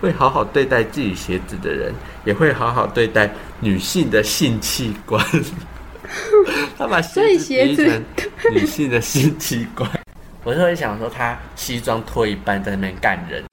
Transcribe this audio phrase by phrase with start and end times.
[0.00, 1.92] 会好好对待自己鞋子的人，
[2.24, 5.24] 也会好好对待女性的性器官。
[6.78, 8.04] 他把鞋子比成
[8.54, 9.90] 女性的性器官，
[10.44, 13.44] 我就会想说，他西装脱一半在那边干人。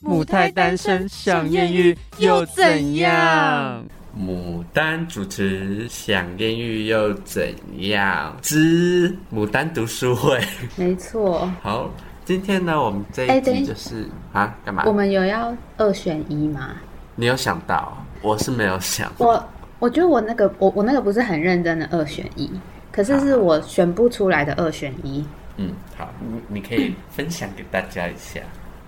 [0.00, 3.84] 母胎单身想艳遇又怎样？
[4.18, 7.54] 牡丹主持想艳遇又怎
[7.88, 8.36] 样？
[8.40, 10.40] 之牡丹读书会，
[10.76, 11.48] 没错。
[11.62, 11.94] 好，
[12.28, 14.04] 今天呢，我们这一集就是
[14.34, 14.82] 啊，干嘛？
[14.84, 16.72] 我们有要二选一吗？
[17.16, 18.04] 你有想到？
[18.20, 19.10] 我是没有想。
[19.16, 19.42] 我
[19.78, 22.50] 我觉得我那个我我那个不是很认真的二选一，
[22.92, 25.26] 可是是我选不出来的二选一。
[25.56, 28.40] 嗯，好，你你可以分享给大家一下。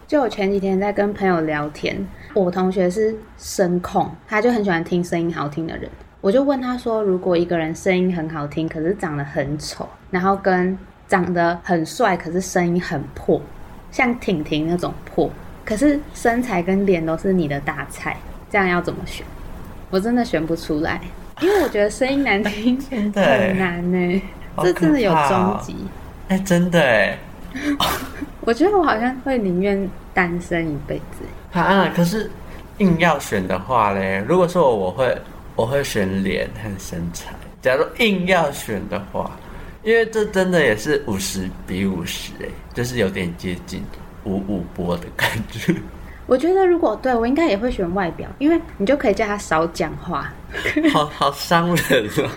[0.06, 5.90] 就我前几天在跟朋友聊天，我同学是声控，他就很喜欢听声音好听的人。
[6.20, 10.76] 我就问他说，如果一个人声音很好听，可是长得很丑，然后跟
[11.10, 13.42] 长得很帅，可是声音很破，
[13.90, 15.28] 像婷婷那种破，
[15.64, 18.16] 可是身材跟脸都是你的大菜，
[18.48, 19.26] 这样要怎么选？
[19.90, 21.00] 我真的选不出来，
[21.40, 24.22] 因为我觉得声音难听很难呢，
[24.58, 25.76] 这真的有终极。
[26.28, 27.18] 哎，真的哎。
[28.42, 31.92] 我觉得我好像会宁愿单身一辈子啊！
[31.94, 32.30] 可是
[32.78, 35.18] 硬要选的话嘞，如果说我我会
[35.56, 37.34] 我会选脸和身材。
[37.60, 39.32] 假如硬要选的话，
[39.82, 43.82] 因为这真的也是五十比五十哎，就是有点接近
[44.24, 45.74] 五五波的感觉。
[46.26, 50.32] 我觉得如果对我应该也会选外表，因为你就可以叫他少讲话。
[50.92, 52.30] 好好伤人哦！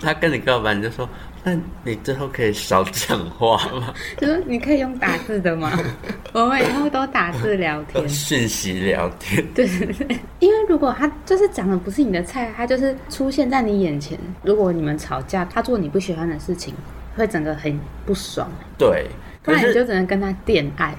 [0.00, 1.08] 他跟你告白，你就说。
[1.46, 3.92] 那你之后可以少讲话吗？
[4.16, 5.70] 就是你可以用打字的吗？
[6.32, 9.46] 我们以后都打字聊天，讯息聊天。
[9.54, 16.72] 对对对，因为如果他就是讲的不是你的菜，他就是出现在你眼前，如果你们吵架，他做你不喜欢的事情，
[17.14, 18.50] 会整个很不爽。
[18.78, 19.06] 对，
[19.42, 20.94] 不然你就只能跟他恋爱。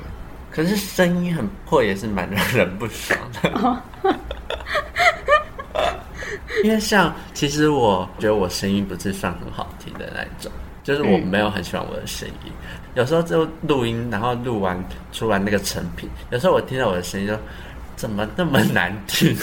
[0.51, 3.81] 可是声音很破，也是蛮让人不爽的。
[6.65, 10.51] 因为像，其实我觉得我声音不是算很好听的那种，
[10.83, 12.51] 就是我没有很喜欢我的声音。
[12.95, 17.37] 有时候就录音，然后录完出完那个成品，有时候我听到我的声音，就
[17.95, 19.37] 怎么那么难听？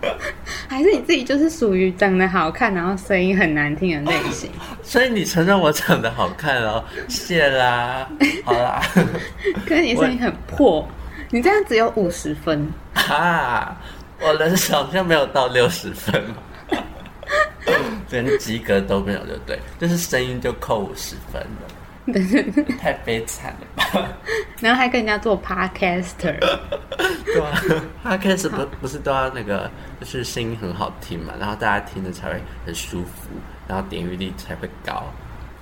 [0.68, 4.50] 还是你自己就是属于长得好看，然后声音很难听的类型？
[4.84, 6.84] 所以你承认我长得好看哦？
[7.08, 8.06] 谢啦，
[8.44, 8.82] 好啦。
[9.66, 10.86] 可是你声音很破，
[11.30, 13.74] 你这样只有五十分啊！
[14.20, 16.22] 我人好像没有到六十分。
[18.10, 19.58] 连及格都没有，就对？
[19.78, 24.08] 就是声音就扣五十分了， 太悲惨了吧？
[24.60, 27.62] 然后还跟人家做 podcaster，对啊
[28.04, 29.70] ，podcast 不不是都要那个，
[30.00, 33.28] 就是声音很好听嘛，然后大家听着才会很舒服，
[33.66, 35.04] 然后点阅率才会高。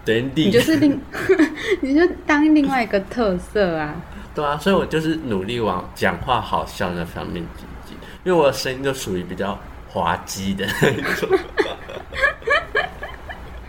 [0.04, 1.00] 点你就是另，
[1.82, 3.92] 你就当另外一个特色啊。
[4.36, 9.58] 对啊，所以我就是努力往讲话好笑那方面进进，因为我的声音就属于比较
[9.96, 11.26] 滑稽的 那种。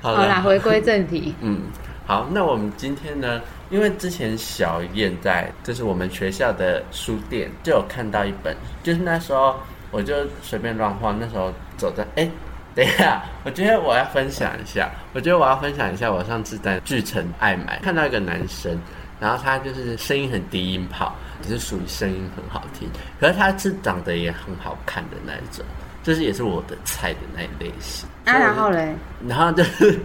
[0.02, 1.34] 好啦，回归正题。
[1.40, 1.62] 嗯，
[2.06, 3.42] 好，那我们今天呢？
[3.70, 9.56] 因为之前小燕在，就是我们学校的书店就有看到一本，就是那时候
[9.90, 12.30] 我就随便乱晃，那时候走在，哎，
[12.76, 18.78] 等一下，我觉得我要分享一下，我觉得我要分享一下，我上次在巨城爱买看到一个男生，
[19.20, 22.90] 然后他就是声音很低音炮，只是属于声音很好听，
[23.20, 25.66] 可是他是长得也很好看的那一种。
[26.08, 28.96] 就是也是我的菜的那一类型啊，然后嘞，
[29.28, 30.00] 然后就是，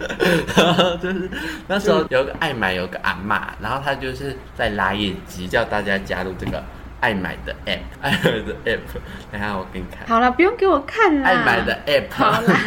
[0.53, 1.29] 然后就是
[1.65, 6.61] 那时候有个爱买有个阿妈，然后她就是在拉业绩，叫大家加入这个。
[7.03, 8.79] 爱买的 app， 爱买的 app，
[9.29, 10.07] 等下我给你看。
[10.07, 11.27] 好了，不用给我看了。
[11.27, 12.57] 爱买的 app，好啦。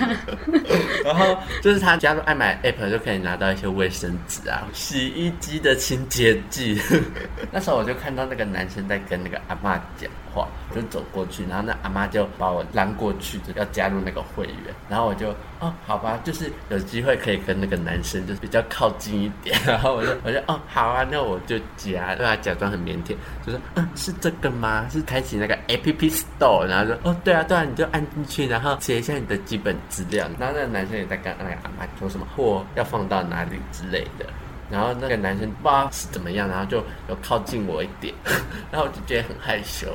[1.02, 6.78] 然后就是他加入爱买 app 就可以拿到一些卫生纸啊、洗衣机的清洁剂。
[7.50, 14.56] 那时候我就看到那个男生在跟那个阿妈讲话，就走过去，然后那阿妈就把我拦过去，就要加入那个会员。
[14.90, 15.30] 然后我就
[15.60, 19.58] 哦，好吧，就是有机会可以跟那个男生就是比较靠近一点。
[19.66, 23.16] 然后我就我就哦，好啊，那我就加，对他假装很腼腆，
[23.46, 24.12] 就说嗯是。
[24.18, 24.88] 这个吗？
[24.90, 30.26] 是开启那个 App Store，然后说哦，对啊，对啊，你就按进去，然后写一下你的基本资料。
[30.38, 34.26] 然后那个男生也在跟那个阿妈说什么货要放到哪里之类的。
[34.68, 36.78] 然后那个男生不知道是怎么样，然后就
[37.08, 38.12] 有靠近我一点，
[38.72, 39.86] 然后我就觉得很害羞。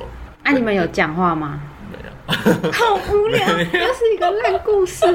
[0.42, 1.60] 啊，你们有讲话吗？
[1.90, 5.06] 没有，好无聊， 又是一个烂故事。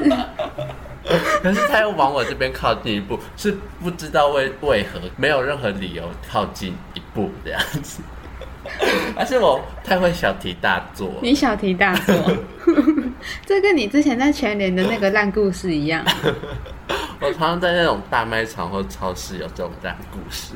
[1.41, 8.01] 可是他又往我这边靠近一步，是不知道为为何，没有任何理由靠近一步这样子。
[9.15, 11.09] 而是我太会小题大做。
[11.21, 12.15] 你小题大做，
[13.45, 16.06] 这跟你之前在全联的那个烂故事一样。
[17.21, 20.53] 我常常在那种大卖场或超市有这种烂故事。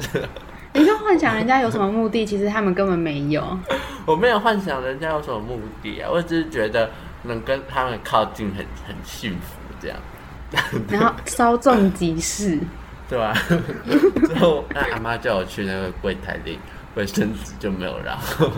[0.80, 3.58] 你就幻想人家有什么目的，其实他们根本没有。
[4.06, 6.90] 我没有幻想人家有什么目的啊，我只是觉得
[7.24, 9.98] 能跟他们靠近很很幸福这样，
[10.90, 12.58] 然后稍纵即逝，
[13.10, 13.34] 对吧、
[14.28, 16.58] 之后那阿妈叫我去那个柜台领
[16.96, 18.50] 卫生纸就没有然后，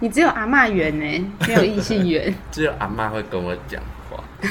[0.00, 2.34] 你只有阿妈缘呢，没有异性缘。
[2.50, 3.80] 只有阿妈会跟我讲
[4.10, 4.22] 话。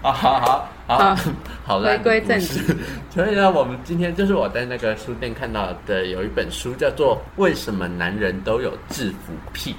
[0.00, 1.16] 好好好好 好
[1.64, 2.60] 好烂的回归正题。
[3.10, 9.72] 所以呢，我们今天就是我在那个书店看到的有一本书，叫做《为什么男人都有制服癖》。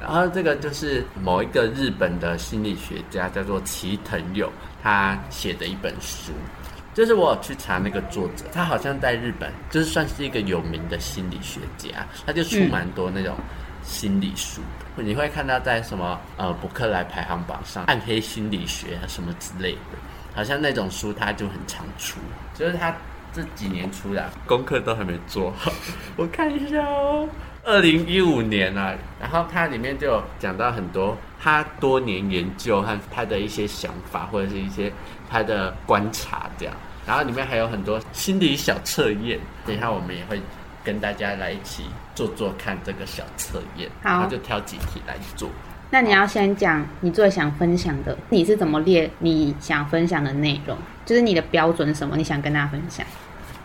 [0.00, 4.50] 然后这个就是某一个日本的心理学家叫做齐藤友，
[4.82, 6.32] 他写的一本书。
[6.94, 13.36] 就是我有去查那个作者，他好像在日本就是算是一个有名的心理学家，他就出蛮多那种
[13.86, 14.60] 心理书。
[14.96, 19.96] 的，你会看到在什么呃博客来排行榜上，暗黑心理学啊什么之类的，
[20.34, 22.18] 好像那种书他就很常出，
[22.54, 22.94] 就是他
[23.32, 25.52] 这几年出的功课都还没做。
[25.56, 25.72] 好，
[26.16, 27.28] 我看一下哦。
[27.64, 34.92] 二零一五年啊，然后它里面就有讲到很多他多年研究和他的一些想法，或者是一些
[35.28, 36.72] 他的观察这样。
[37.04, 40.40] 然后里面还有很多心理小测验，等一下我们也会
[40.84, 45.48] 跟大家来一起做做看这个小测验，好然后就挑几题来做。
[45.90, 50.76] 那你要先讲你最想分享的，你是怎么列你想分享的内容？
[51.04, 52.16] 就是你的标准是什么？
[52.16, 53.06] 你想跟大家分享？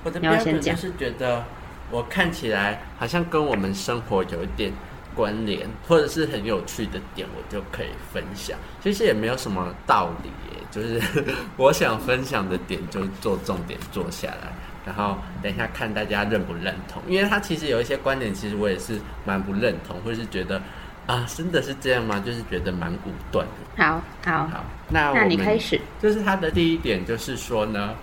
[0.04, 1.44] 我的你要标准就是觉得
[1.90, 4.72] 我看起来好像跟我们生活有一点
[5.16, 8.58] 关联，或者是很有趣的点，我就可以分享。
[8.84, 11.02] 其实也没有什么道理耶，就是
[11.58, 14.54] 我想分享的点就做重点做下来，
[14.86, 17.02] 然后等一下看大家认不认同。
[17.08, 20.62] 因为他其实有一些观点，其实我也是蛮不认同，或是觉得
[21.08, 22.22] 啊，真的是这样吗？
[22.26, 23.84] 就是觉得蛮武断的。
[23.84, 25.80] 好好，好，那我那你们开始。
[26.02, 27.96] 就是他的第一点，就是说呢，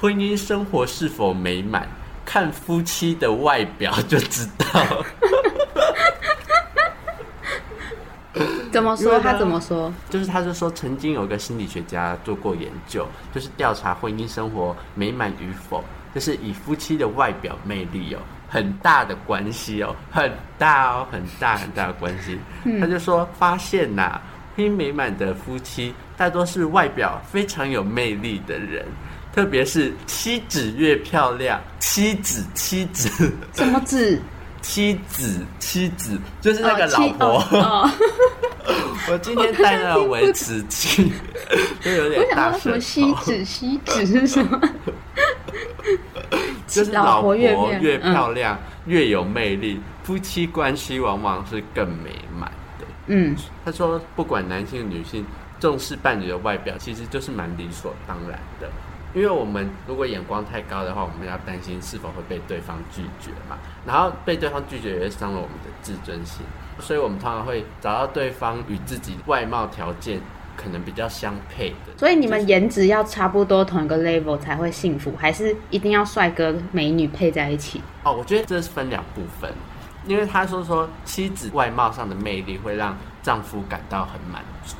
[0.00, 1.86] 婚姻生活是否美满，
[2.24, 5.04] 看夫妻的外表就知道。
[8.70, 9.18] 怎么说？
[9.18, 9.92] 他怎么说？
[10.08, 15.82] 就是他就说，曾经有个心理学家做过研究，就是调查婚姻生活美满与否，
[16.18, 18.18] 就是以夫妻的外表魅力哦
[18.48, 22.36] 很大的关系哦，很大哦，很大很大的关系。
[22.80, 24.20] 他就说，发现呐、
[24.56, 28.84] 婚姻美满的夫妻大多是外表非常有魅力的人。
[29.32, 34.20] 特别是妻子越漂亮，妻子妻子什么子？
[34.60, 37.26] 妻子妻子就是那个老婆。
[37.38, 37.90] 哦哦
[39.10, 41.12] 我今天带了维持器，
[41.80, 43.24] 就有点大想说什么声锡吼。
[43.24, 43.44] 纸？
[43.44, 44.60] 锡纸是什么？
[46.66, 52.86] 就是老婆越漂亮、越有魅力，夫妻关系往往是更美满的。
[53.06, 55.24] 嗯，他说，不管男性女性，
[55.58, 58.68] 重视伴侣的外表，其实就是蛮理所当然的。
[59.14, 63.56] 因为我们如果眼光太高的话，我们要担心是否会被对方拒绝嘛，
[63.86, 66.44] 然后被对方拒绝也会伤了我们的自尊心，
[66.78, 70.20] 所以我们通常会找到对方与自己外貌条件
[70.60, 71.96] 可能比较相配的。
[71.96, 77.80] 所以你们颜值要差不多同一个 level 才会幸福，还是一定要帅哥美女配在一起？
[78.02, 79.48] 哦，我觉得这是分两部分，
[80.06, 84.74] 因为他说说妻子外貌上的魅力会让丈夫感到很满足，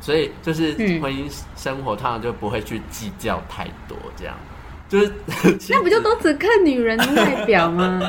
[0.00, 4.34] 所以就是嗯婚姻生活通常就不会去计较太多，这样
[4.88, 5.12] 就是
[5.68, 8.00] 那不就都只看女人的外表吗？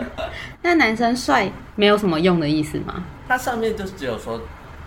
[0.62, 3.04] 那男生帅没有什么用的意思吗？
[3.28, 4.40] 它上面就只有说，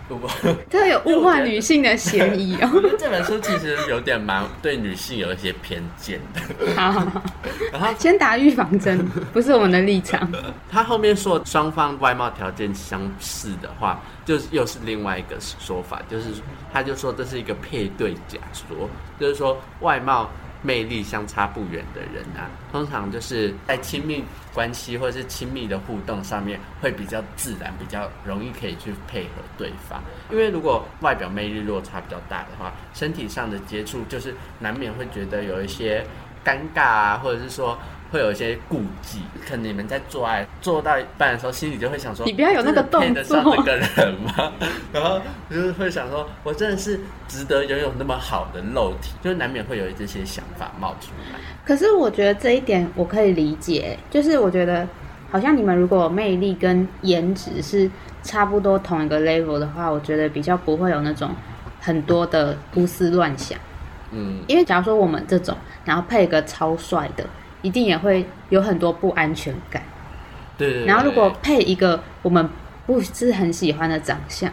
[0.08, 0.30] 如果
[0.70, 2.70] 这有物化女性的嫌疑哦。
[2.98, 6.40] 这本书其实有点蛮对女性有一些偏见的，
[6.74, 7.22] 好好好，
[7.72, 10.30] 然后先打预防针， 不是我们的立场。
[10.70, 16.26] 他后面说双方外貌条件相似的话，就是又是另外一个说法，就是
[16.72, 20.30] 他就说这是一个配对假说，就是说外貌
[20.62, 30.02] 魅力相差不远的人啊，通常就是在亲密关系或者是亲密的互动上面会比较自然，比较容易可以去配合对方。
[30.30, 36.04] 因为如果外表魅力落差比较大的话，身体上的接触就是难免会觉得有一些
[36.44, 37.78] 尴尬啊，或者是说
[38.16, 39.20] 会有一些顾忌。
[39.46, 44.52] 可能你们在做爱做到一半的时候，心里就会想说：你不要有那个我真的配得上这个人吗？
[44.92, 45.20] 然后
[45.50, 51.38] 就是会想说，我真的是值得拥有那么好的肉体，就是难免会有这些想法冒出来。
[51.64, 54.88] 可是我觉得这一点我可以理解，就是我觉得
[55.30, 57.90] 好像你们如果魅力跟颜值是
[58.22, 61.30] 差不多同一个 level 的话，我觉得比较不会有那种
[61.80, 63.58] 很多的胡思乱想。
[64.12, 67.24] 嗯，因为假如说我们这种，然后配一个超帅的，
[67.66, 69.82] 一定也会有很多不安全感。
[70.56, 72.48] 对对对然后如果配一个我们
[72.86, 74.48] 不是很喜欢的长相，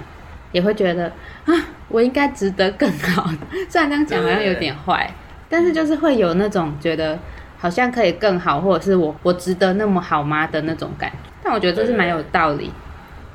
[0.51, 1.05] 也会觉得
[1.45, 1.53] 啊，
[1.89, 3.37] 我应该值得更好的。
[3.69, 5.13] 虽然这样讲好像有点坏，
[5.47, 7.19] 但是就是会有那种觉得
[7.59, 11.29] 好像可以更好，或者是我我值得那么好吗的那种感觉。
[11.43, 12.71] 但我觉得这是蛮有道理。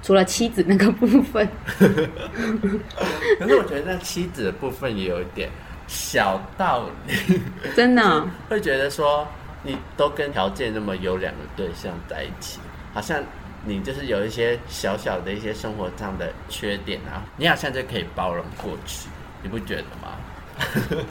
[0.01, 5.51] 除了妻子那个部分， 可是我觉得在妻子的部分也有一点
[5.89, 7.41] 小道理，
[7.75, 9.27] 真的哦、 会觉得说
[9.63, 12.61] 你都跟条件那么优良的对象在一起，
[12.95, 13.23] 好像
[13.65, 19.09] 你就是有一些小小的一些生活上的缺点啊，你好像就可以包容过去，
[19.43, 20.17] 你不觉得吗？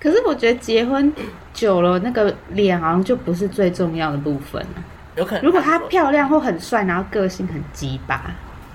[0.00, 1.12] 可是我觉得结婚
[1.52, 4.84] 久了，那个脸好像就不是最重要的部分了。
[5.16, 8.30] 有可能如果她漂亮或很帅，然后个性很鸡巴，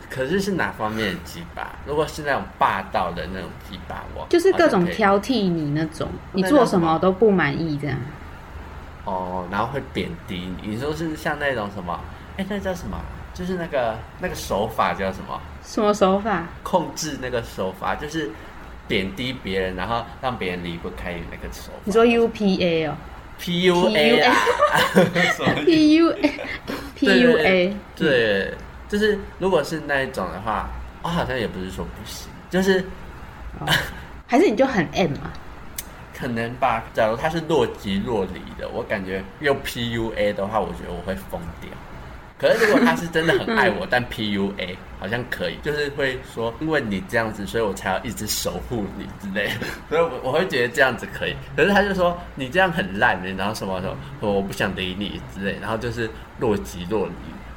[0.09, 1.71] 可是是哪方面的鸡巴？
[1.85, 7.97] 如果是那种霸道的那种鸡巴，我就是各种挑剔你那种，你做什么都不满意这样。
[9.05, 10.69] 哦，然后会贬低你。
[10.69, 11.99] 你说是像那种什么？
[12.37, 12.97] 哎，那叫什么？
[13.33, 15.39] 就是那个那个手法叫什么？
[15.63, 16.45] 什么手法？
[16.61, 18.29] 控制那个手法，就是
[18.87, 21.79] 贬低别人，然后让别人离不开你那个手法。
[21.83, 22.95] 你说 UPA 哦
[23.39, 24.35] PUA 啊？
[25.35, 26.31] 什么，PUA
[26.99, 28.53] 对 PUA，对，
[28.87, 30.69] 就是如果是那一种的话，
[31.01, 32.85] 我好像也不是说不行，就是
[34.27, 35.33] 还是你就很 M 啊？
[36.23, 36.81] 可能吧。
[36.93, 41.69] 假如他是若即若离的，我感觉用 PUA 的话，我觉得我会疯掉。
[42.39, 51.35] 可是如果他是真的很爱我， 但 PUA 好像可以，就是会说因为你这样子，所以我才要一直守护你之类的， 所以我我会觉得这样子可以。
[51.57, 53.95] 可是他就说你这样很烂的，然后什么什么，
[54.31, 57.13] 我不想理你之类，然后就是若即若离，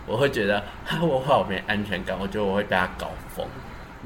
[0.06, 3.46] 我会觉得哈我好没安全感，我觉得我会被他搞疯。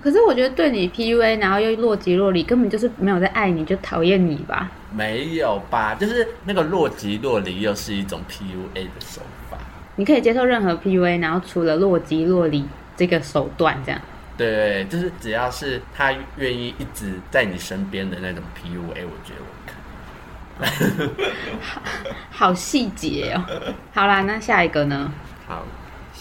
[0.03, 4.71] 可是我觉得对你 PUA，然后又若即若离，根本就是没有在爱你，就讨厌你吧？
[4.95, 5.95] 没有吧？
[5.95, 9.21] 就是那个若即若离，又是一种 PUA 的手
[9.51, 9.59] 法。
[9.97, 12.65] 你可以接受任何 PUA，然后除了若即若离
[12.97, 14.01] 这个手段，这样。
[14.39, 19.77] 对，就是只要是他愿意一直在你身边的那种 PUA，我觉得我可以。
[22.31, 23.45] 好细节哦。
[23.93, 25.13] 好啦，那下一个呢？
[25.47, 25.65] 好，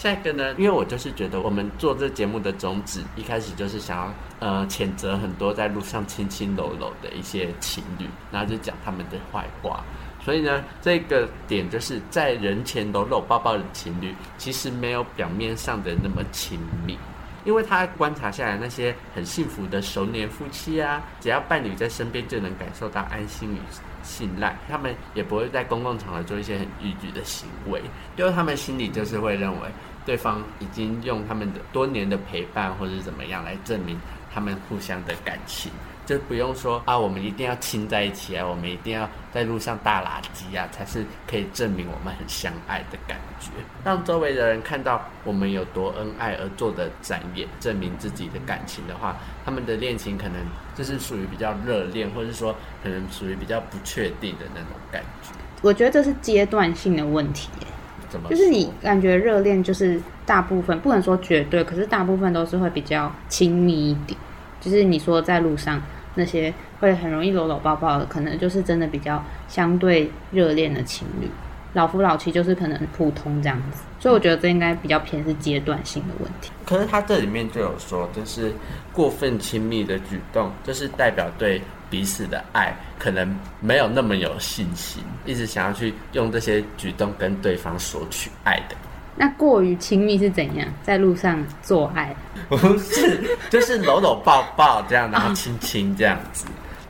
[0.00, 0.54] 下一个呢？
[0.56, 9.84] 因为我就是觉得我们做这节目的宗旨，一开始就是想要呃谴责很多在路上亲亲搂搂的一些情侣，然后就讲他们的坏话。
[10.24, 16.96] 所以呢，这个点就是在人前搂搂抱抱的情侣，其实没有表面上的那么亲密。
[17.44, 23.58] 因为他观察下来，那些很幸福的熟年夫妻啊，只要伴侣在身边，就能感受到安心与
[24.02, 24.54] 信赖。
[24.68, 27.80] 他们也不会在公共场合做一些很逾矩的行为，
[28.18, 29.68] 因为他们心里就是会认为
[30.04, 34.00] 对方已经用他们的多年的陪伴或者是怎么样来证明
[34.32, 35.70] 他们互相的感情。
[36.06, 43.50] 就不用说啊，我们一定要亲在一起啊，我们一定要在路上大垃圾啊，才是可以证明我们很相爱的感觉。
[43.84, 50.34] 让周围的人看到我们有多恩爱而做的展演，证明自己的感情的话，他们的恋情可能
[50.74, 55.30] 就是属于比较热恋，或者是说可能属于比较不确定的那种感觉。
[55.62, 57.66] 我觉得这是阶段性的问题耶，
[58.10, 58.28] 怎么？
[58.28, 64.18] 就是你感觉热恋就是大部分不能说绝对，可是大部分都是会比较亲密一点。
[64.60, 65.80] 就是你说在路上
[66.16, 71.30] 那些会很容易搂搂抱抱的，可能就是真的比较相对热恋的情侣。
[71.72, 76.50] 老夫老妻就是可能普通这样子，所以我觉得这应该比较偏是阶段性的问题。
[76.66, 78.52] 可是他这里面就有说，就是
[78.92, 88.76] 过分亲密的举动，就是代表对彼此的爱可能没有那么有信心，一直想要去用这些举动跟对方索取爱的。
[89.16, 90.66] 那过于亲密是怎样？
[90.82, 92.14] 在路上做爱，
[92.48, 96.46] 不是，就是搂搂抱抱这样，然后亲亲这样子。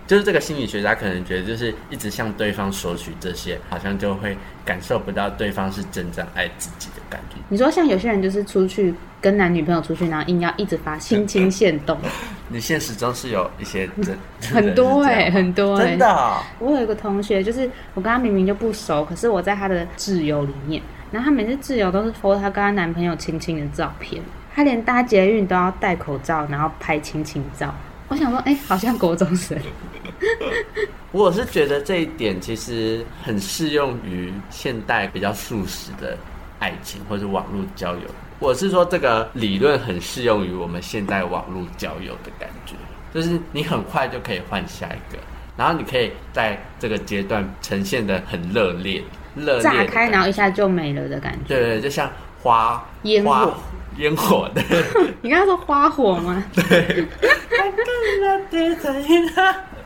[0.06, 7.36] 就是这个心理学家可能觉得，就是一直向对方索取这些，好像就会感受不到对方是真正爱自己的感觉。
[7.48, 11.98] 你说像有些人就是出去跟男女朋友出去，然后硬要一直发亲亲线动，
[12.48, 14.16] 你现实中是有一些真
[14.50, 24.22] 很多哎、哎、很多哎、真的哦、我有一个同学，就是我跟他明明就不熟，可是我在他的挚友里面，然后他每次挚友都是 po 她跟她男朋友亲亲的照片，
[24.54, 27.74] 她连搭捷运都要戴口罩，然后拍亲亲照。
[28.08, 29.58] 我想说，哎、好像国中生。
[31.12, 36.16] 我是觉得这一点其实很适用于现代比较素食的
[36.60, 38.02] 爱情或者网络交友。
[38.38, 42.74] 我是说这个理论很适用于我们现在网络交友的感觉，
[43.12, 45.18] 就是你很快就可以换下一个，
[45.56, 49.02] 然后你可以在这个阶段呈现的很热烈，
[49.34, 51.48] 热烈炸的开，然后一下就没了的感觉。
[51.48, 52.08] 对对，就像
[52.42, 53.50] 花烟火花
[53.98, 54.62] 烟火的。
[55.20, 56.42] 你刚刚说花火吗？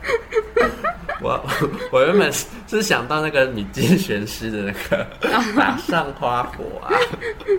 [1.21, 1.43] 我
[1.91, 5.07] 我原本是是想到那个米津玄师的那个
[5.55, 6.91] 打上花火啊。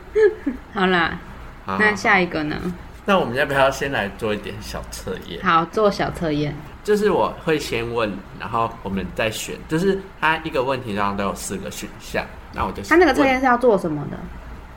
[0.73, 1.19] 好啦，
[1.65, 2.57] 好那下一个呢？
[3.05, 5.43] 那我们要不要先来做一点小测验？
[5.43, 6.55] 好，做小测验。
[6.85, 14.17] 就是我会先问，然后我们再选，就是它一个问题上都有四个选项，那我就他那个测问验是要做什么的？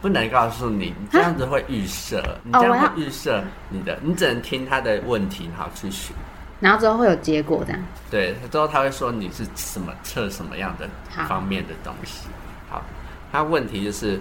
[0.02, 6.16] 不能告诉你，你这样子会预设，你这样会预设你的，你只能听他的问题，然后去选。
[6.60, 7.82] 然后之后会有结果这样。
[8.12, 10.89] 对，之后他会说你是什么测什么样的
[11.28, 12.28] 方面的东西。
[12.70, 12.84] 好，
[13.32, 14.20] 他问题就是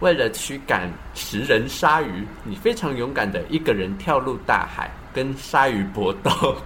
[0.00, 6.56] 为了驱赶食人鲨鱼，你非常勇敢的一个人跳入大海，跟鲨鱼搏斗，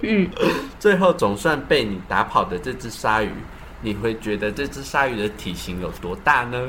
[0.00, 0.28] 嗯，
[0.80, 3.30] 最后总算被你打跑的这只鲨鱼，
[3.82, 6.68] 你会觉得这只鲨鱼的体型有多大呢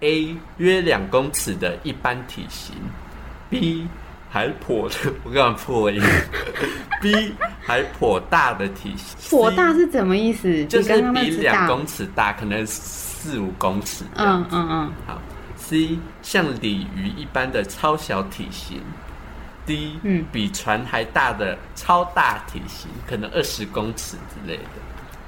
[0.00, 2.74] ？A 约两公尺的一般体型
[3.48, 3.86] ，B
[4.34, 4.90] 还颇
[5.22, 6.02] 我刚刚破音，
[7.00, 10.64] B 还颇大的体型，颇大是什么意思？
[10.66, 11.30] 就是比。
[11.36, 15.22] 两公尺大，可能四五公尺这样嗯嗯嗯，好
[15.56, 18.82] ，C 像鲤鱼一般的超小体型
[19.64, 24.62] ，D 嗯比船还大的超大体型，可能二十公尺之类的。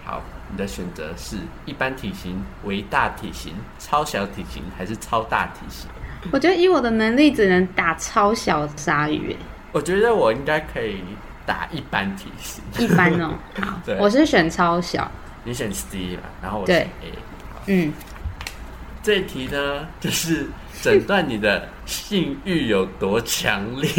[0.04, 0.20] 好，
[0.50, 5.88] 你的选择是一般体型、为大体型、超小体型还是超大体型？
[6.32, 9.36] 我觉得以我的能力只能打超小鲨鱼，欸
[9.72, 11.00] 我觉得我应该可以
[11.44, 12.62] 打一般体型。
[12.78, 13.34] 一般哦。
[13.60, 15.10] 好对，我是选超小。
[15.44, 17.12] 你选 C 啦，然后我对选 A。
[17.66, 17.92] 嗯，
[19.02, 20.46] 这一题呢，就是
[20.80, 23.90] 诊断你的性欲有多强烈。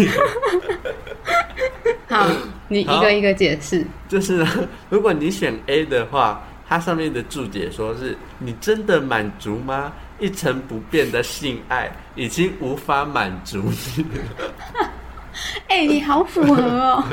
[2.09, 2.27] 好，
[2.67, 3.85] 你一好个一个解释。
[4.09, 4.47] 就是呢，
[4.89, 9.93] 如果你选 A 的话，它上面的注解说是你真的满足吗？
[10.19, 13.61] 一成不变的性爱已经无法满足
[13.95, 14.89] 你了。
[15.69, 17.03] 哎、你好符合哦。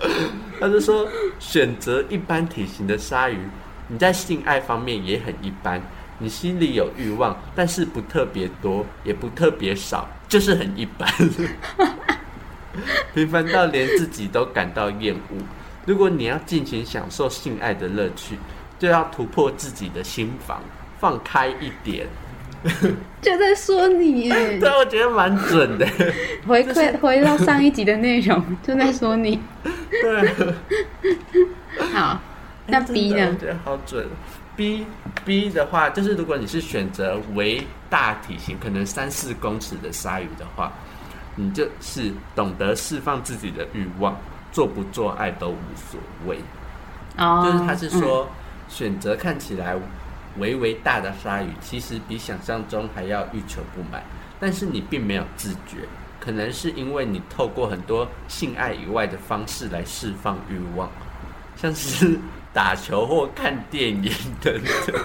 [0.60, 1.08] 他就说，
[1.38, 3.38] 选择一般体型的鲨鱼，
[3.86, 5.80] 你在性爱方面也很一般，
[6.18, 11.08] 你心里有欲望，但是不特别多，也不特别少，就是很一般，
[13.14, 15.36] 平凡到连自己都感到厌恶。
[15.86, 18.36] 如果你要尽情享受性爱的乐趣，
[18.78, 20.60] 就要突破自己的心房，
[20.98, 22.06] 放开一点。
[23.22, 25.86] 就在说你耶， 对，我觉得蛮准的。
[26.46, 29.40] 回馈回到上一集的内容，就在说你。
[29.90, 30.34] 对。
[31.92, 32.20] 好，
[32.66, 33.34] 那 B 呢真的我？
[33.38, 34.06] 觉得好准。
[34.56, 34.84] B
[35.24, 40.72] B 的话，就是如果你是选择为大体型，可能三四公尺的鲨鱼的话，
[41.36, 44.16] 你就是懂得释放自己的欲望，
[44.50, 46.40] 做不做爱都无所谓。
[47.18, 48.28] 哦，就是他是嗯说，
[48.68, 49.74] 选择看起来
[50.38, 54.02] 微微大的鲨鱼，其实比想象中还要欲求不满，
[54.38, 55.78] 但是你并没有自觉，
[56.20, 60.88] 可能是因为你透过很多性爱以外的方式来释放欲望，
[61.56, 62.18] 像是
[62.52, 64.54] 打球或看电影等
[64.86, 64.96] 等。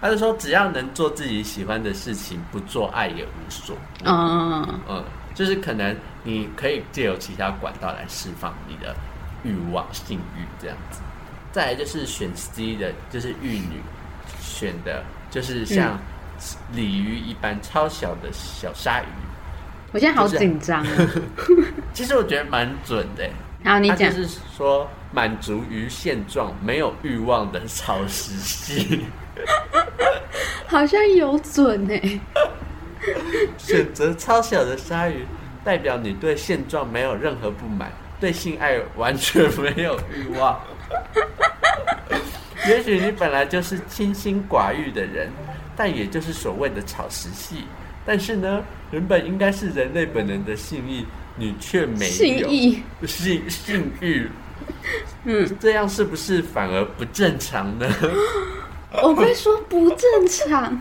[0.00, 3.80] 他就说，只要能做自己喜欢的事情，不做爱也无所谓。
[4.04, 5.04] 嗯嗯嗯嗯，
[5.34, 8.94] 就是可能你可以借由其他管道来释放你的
[9.44, 11.00] 欲望、性欲这样子。
[11.52, 13.80] 再来就是选 C 的，就是玉女
[14.40, 15.98] 选的，就是像
[16.72, 19.06] 鲤鱼一般超小的小鲨鱼。
[19.92, 21.22] 我现在好就是紧张哦。
[21.92, 23.28] 其实我觉得蛮准的。
[23.64, 23.98] 好，你讲。
[23.98, 29.04] 就是说满足于现状、没有欲望的草食系。
[30.66, 32.20] 好像有准哎。
[33.58, 35.26] 选择超小的鲨鱼，
[35.62, 40.58] 代表你对现状没有任何不满，对性爱完全没有欲望。
[42.68, 45.30] 也许你本来就是清心寡欲的人，
[45.76, 47.64] 但也就是所谓的草食系。
[48.04, 51.04] 但是呢，原本应该是人类本能的性欲，
[51.36, 54.28] 你却没有性性欲。
[55.24, 57.88] 嗯，这样是不是反而不正常呢？
[59.02, 60.80] 我会说不正常。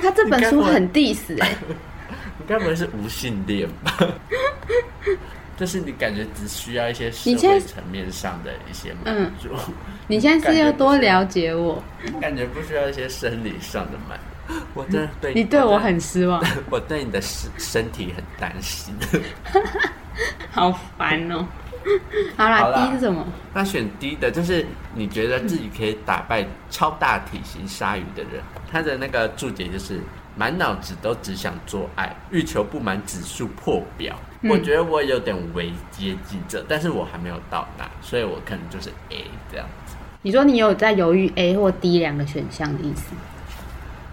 [0.00, 1.56] 他这本书很 diss 哎、
[2.38, 3.96] 你该不会是无性恋吧？
[5.56, 9.48] 就是你感觉只需要一些社会层面上的一些满足，
[10.08, 11.82] 你现在是要多了解我，
[12.20, 14.54] 感觉不需要一些生理上的满足。
[14.74, 18.94] 我真的对你对我很失望， 我对你的身身体很担心。
[20.50, 21.46] 好烦哦。
[22.36, 23.26] 好啦好啦 d 是什么？
[23.52, 30.00] 那选 D 的，就是你觉得自己可以打败超大体型鲨鱼的人，他的那个注解就是
[30.36, 34.16] 满脑子都只想做爱，欲求不满指数破表。
[34.42, 39.94] 嗯我觉得我有点微接近这，但是我还没有到达，所以我可能就是 A 这样子。
[40.22, 43.14] 你说你有在犹豫 A 或 D 两个选项的意思？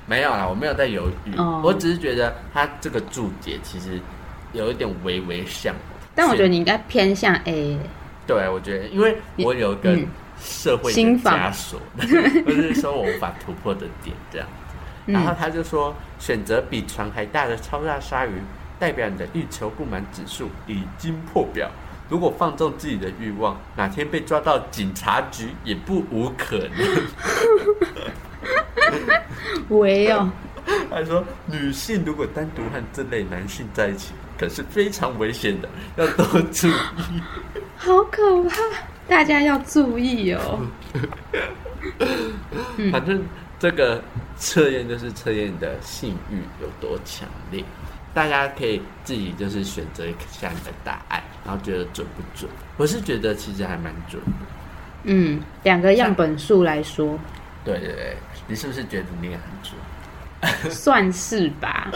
[0.05, 3.99] 没有啦，我没有在犹豫，哦我只是觉得他这个注解其实
[4.53, 5.73] 有一点微微像。
[6.15, 7.77] 但我觉得你应该偏向 A，
[8.25, 10.07] 对，我觉得因为我有一个嗯
[10.39, 14.53] 社会枷锁， 或者是说我无法突破的点这样子。
[15.07, 18.31] 嗯然后他就说，选择比船还大的超大鲨鱼，
[18.79, 21.69] 代表你的欲求不满指数已经破表。
[22.09, 27.03] 如果放纵自己的欲望，哪天被抓到警察局也不无可能。
[29.69, 30.27] 唯有
[30.89, 36.73] 他说，女性如果单独和这类男性在一起，可是非常危险的，要多注意。
[37.77, 38.55] 好可怕，
[39.07, 40.59] 大家要注意哦。
[42.91, 43.23] 反正
[43.59, 44.03] 这个
[44.35, 47.63] 测验就是测验你的性欲有多强烈，
[48.13, 52.49] 大家可以自己就是选择一下你的答案，然后觉得准不准。
[52.77, 54.31] 我是觉得其实还蛮准的。
[55.03, 57.17] 嗯，两个样本数来说，
[57.63, 58.17] 对对对，
[58.47, 60.71] 你是不是觉得你也很准？
[60.71, 61.89] 算是吧，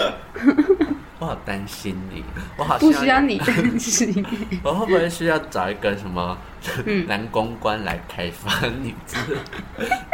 [1.20, 2.24] 我好担心你，
[2.58, 4.26] 我好不需要你担心。
[4.64, 6.38] 我会不会需要找一个什么
[6.86, 8.94] 嗯男公关来开发你？
[9.08, 9.38] 就 是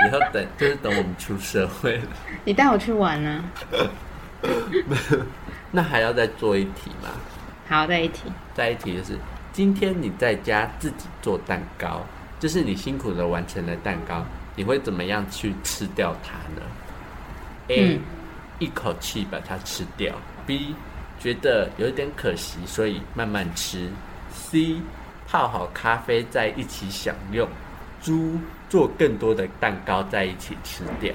[0.08, 2.08] 以后等就是等我们出社会了，
[2.46, 3.44] 你带我去玩呢、
[5.72, 7.10] 那还要再做一题吗？
[7.68, 8.24] 好，再一题。
[8.56, 9.18] 再一题就是，
[9.54, 12.02] 今天你在家自己做蛋糕，
[12.40, 16.62] 就是你辛苦的完成了蛋糕，你会怎么样去吃掉它呢
[17.68, 18.02] ？A，、嗯
[18.60, 20.14] 一口气把它吃掉
[20.46, 20.74] ；B，
[21.18, 23.90] 觉得有点可惜，所以慢慢吃
[24.34, 24.82] ；C，
[25.26, 27.48] 泡好咖啡在一起享用；
[28.02, 31.14] 猪做更多的蛋糕在一起吃掉。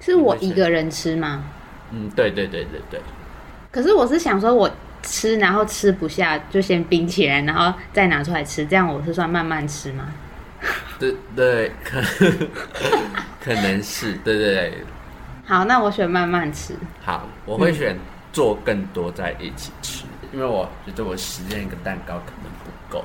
[0.00, 1.44] 是我一个人吃吗？
[1.90, 3.00] 嗯，对对对对对，
[3.72, 4.70] 可是我是想说，我
[5.02, 10.04] 吃然后吃不下，就先冰起来，然后再拿出来吃，这样我是算慢慢吃吗？
[11.00, 12.00] 对对， 可
[13.42, 14.84] 可能是对对对。
[15.44, 16.74] 好，那我选慢慢吃。
[17.02, 17.98] 好，我会选
[18.32, 23.04] 做更多在一起吃，因为我觉得我实验一个蛋糕可能不够。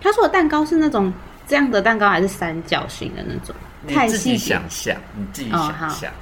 [0.00, 1.12] 他说的蛋糕是那种
[1.46, 3.54] 这样的蛋糕，还是三角形的那种？
[3.82, 6.12] 你自己太细想象，你自己想象。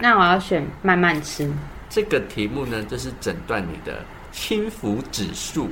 [0.00, 1.48] 那我要选慢慢吃。
[1.94, 5.70] 这个题目呢，就是诊断你的轻浮指数。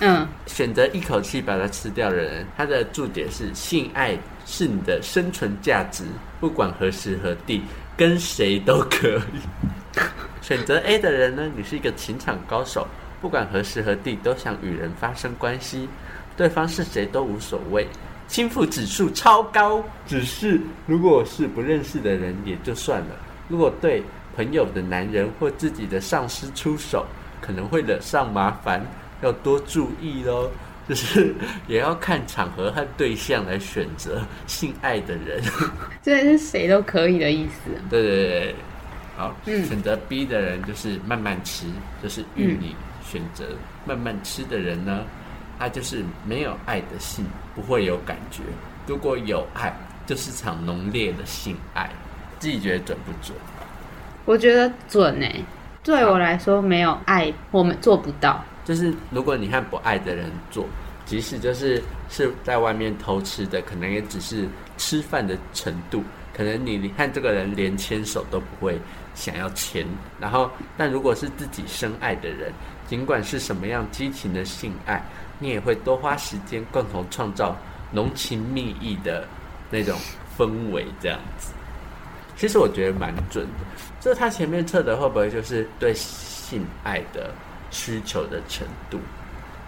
[0.00, 6.02] 嗯， 选择一口气把它吃掉的人，他的注解是：性爱是你的生存价值，
[6.40, 7.62] 不管何时何地，
[7.96, 10.02] 跟谁都可以。
[10.42, 12.84] 选择 A 的人呢，你是一个情场高手，
[13.20, 15.88] 不管何时何地都想与人发生关系，
[16.36, 17.86] 对方是谁都无所谓，
[18.26, 19.80] 轻浮指数超高。
[20.04, 23.14] 只是如果是不认识的人也就算了，
[23.48, 24.02] 如果对
[24.36, 27.06] 朋友的男人或自己的上司出手，
[27.40, 28.84] 可能会惹上麻烦。
[29.22, 30.50] 要多注意喽，
[30.86, 31.34] 就是
[31.66, 35.42] 也要看场合和对象来选择性爱的人。
[36.02, 37.70] 这是谁都可以的意思。
[37.88, 38.54] 对对对对，
[39.16, 41.66] 好，嗯选择 B 的人就是慢慢吃，
[42.02, 43.44] 就是与你选择
[43.86, 45.04] 慢慢吃的人呢，
[45.58, 48.42] 他就是没有爱的性，不会有感觉。
[48.86, 51.88] 如果有爱，就是场浓烈的性爱。
[52.40, 53.34] 自己觉得准不准？
[54.24, 55.44] 我觉得准诶、
[55.82, 58.42] 对我来说没有爱，我们做不到。
[58.64, 60.66] 就是如果你和不爱的人做，
[61.04, 66.02] 即使就是是在外面偷吃的，可能也只是吃饭的程度，
[66.34, 68.78] 可能你和这个人连牵手都不会
[69.14, 69.86] 想要牵。
[70.18, 72.50] 然后，但如果是自己深爱的人，
[72.86, 75.04] 尽管是什么样激情的性爱，
[75.38, 77.54] 你也会多花时间共同创造
[77.92, 79.28] 浓情蜜意的
[79.70, 79.98] 那种
[80.38, 81.52] 氛围，这样子。
[82.36, 83.64] 其实我觉得蛮准的，
[84.00, 87.32] 就是他前面测的会不会就是对性爱的
[87.70, 88.98] 需求的程度，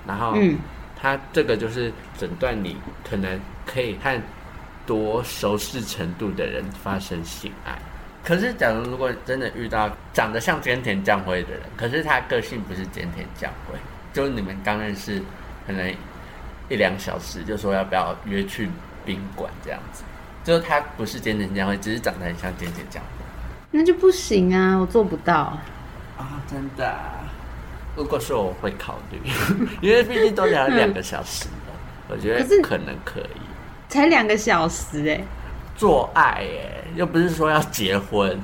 [0.06, 0.58] 然后嗯，
[1.00, 2.76] 他这个就是诊断你
[3.08, 4.20] 可能可以和
[4.84, 7.76] 多熟识程度的人发生性爱。
[8.24, 13.78] 可是，假如如果真的遇到长得像菅田将晖的人，可是他个性不是菅田将晖，
[14.12, 15.22] 就是你们刚认识，
[15.64, 15.88] 可能
[16.68, 18.68] 一两小时就说要不要约去
[19.04, 20.02] 宾馆这样子，
[20.46, 23.08] 就是他不是尖尖将晖，只是长得很像尖尖将晖
[23.72, 25.58] 那就不行啊，我做不到。
[26.16, 27.26] 啊，真的啊、
[27.96, 29.20] 如果说我会考虑，
[29.82, 31.74] 因为毕竟都聊了两个小时了，
[32.08, 33.40] 我觉得可能可以
[33.88, 35.20] 才两个小时哎、
[35.76, 38.40] 做爱哎，又不是说要结婚。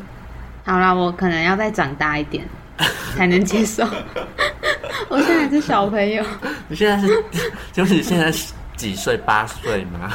[0.66, 2.44] 好啦，我可能要再长大一点
[3.14, 3.86] 才能接受。
[5.08, 6.24] 我现在还是小朋友，
[6.68, 7.24] 你现在是，
[7.72, 8.52] 就是你现在是
[8.82, 9.16] 几岁？
[9.18, 10.12] 八岁吗？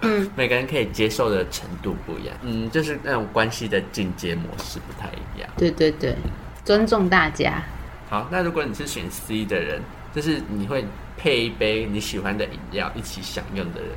[0.00, 5.50] 嗯， 每个人可以接受的程度不一样，嗯，就是那种关系的进阶模式不太一样。
[5.58, 6.16] 对对对，
[6.64, 7.62] 尊重大家。
[8.08, 9.82] 好，那如果你是选 C 的人，
[10.14, 10.86] 就是你会
[11.18, 13.90] 配一杯你喜欢的饮料一起享用的人，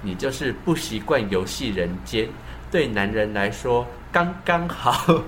[0.00, 2.26] 你就是不习惯游戏人间，
[2.70, 5.22] 对男人来说刚刚好。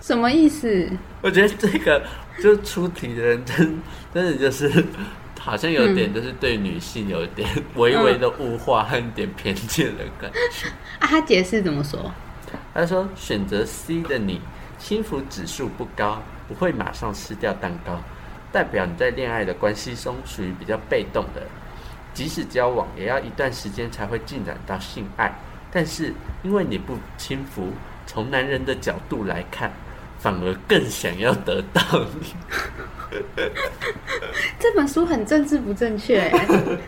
[0.00, 0.88] 什么意思？
[1.20, 2.02] 我觉得这个
[2.42, 3.78] 就出题的人真
[4.14, 4.84] 真的就是
[5.44, 10.68] 好像有点就是对女性有一点 微微的物化和一点偏见的感觉。
[11.00, 12.12] 啊，他解释怎么说？
[12.72, 14.40] 他说选择 C 的你，
[14.78, 18.00] 幸福指数不高，不会马上吃掉蛋糕，
[18.52, 21.42] 代表你在恋爱的关系中属于比较被动的，
[22.14, 25.36] 即使交往也要一段时间才会进展到性爱。
[25.72, 27.72] 但是因为你不轻浮，
[28.06, 29.72] 从男人的角度来看，
[30.20, 31.82] 反而更想要得到
[32.20, 32.32] 你。
[34.58, 36.20] 这本书很政治不正确。
[36.20, 36.78] 欸，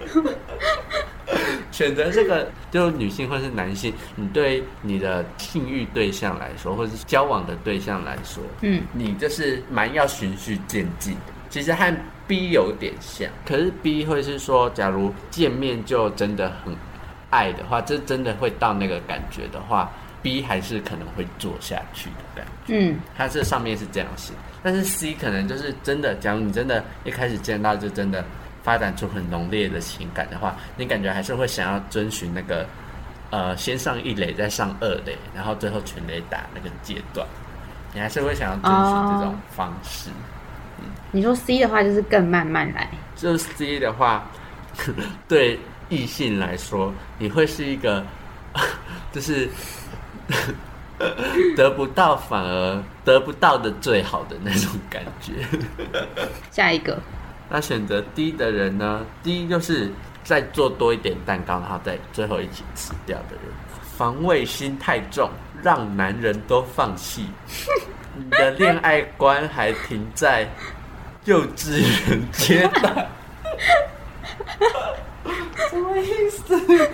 [1.71, 11.33] 选择这个，就女性或是男性，你对你的性欲对象来说，或者是交往的对象来说，嗯，你就是蛮要循序渐进的。
[11.51, 16.75] 其实和 B 有点像，可是 B 会是说，假如见面就真的很
[17.31, 19.91] 爱的话，这真的会到那个感觉的话
[20.23, 22.75] ，B 还是可能会做下去的感觉。
[22.75, 24.33] 嗯，它这上面是这样写，
[24.65, 28.25] 但是 C 可能就是真的，假如你真的一开始见到就真的
[28.63, 32.67] 发展出很浓烈的情感的话，你感觉还是会想要遵循那个
[33.31, 37.27] 呃先上一垒再上二垒，然后最后全垒打那个阶段，
[37.93, 40.09] 你还是会想要遵循这种方式。
[41.13, 44.27] 你说 C 的话就是更慢慢来，就是 C 的话，
[45.29, 45.59] 对
[45.91, 48.03] 异性来说，你会是一个
[49.13, 49.49] 就是
[51.57, 55.33] 得不到反而得不到的最好的那种感觉。
[56.51, 56.99] 下一个，
[57.49, 59.91] 那选择 D 的人呢？D 就是
[60.23, 63.45] 再做多一点蛋糕，然后再最后一起吃掉的人。
[63.97, 65.31] 防卫心太重，
[65.63, 67.29] 让男人都放弃。
[68.17, 70.49] 你的恋爱观还停在
[71.25, 73.07] 幼稚园阶段。
[75.71, 76.89] 什么意思？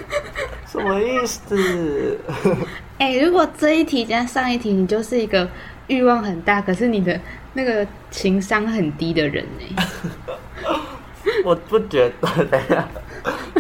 [0.67, 2.19] 什么意思？
[3.01, 5.49] 哎、如果这一题加上一题，你就是一个
[5.87, 7.19] 欲望很大，可是你的
[7.55, 9.83] 那个情商很低的人呢、
[11.43, 12.45] 我不觉得。
[12.45, 12.87] 等一下，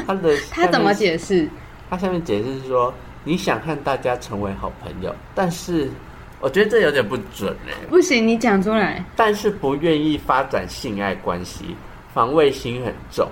[0.06, 0.92] 他的 他怎么？
[0.92, 1.48] 解释？
[1.88, 2.92] 他下面解释是说，
[3.24, 5.88] 你想和大家成为好朋友，但是
[6.38, 7.72] 我觉得这有点不准哎。
[7.88, 9.02] 不行，你讲出来。
[9.16, 11.74] 但是不愿意发展性爱关系，
[12.12, 13.26] 防卫心很重。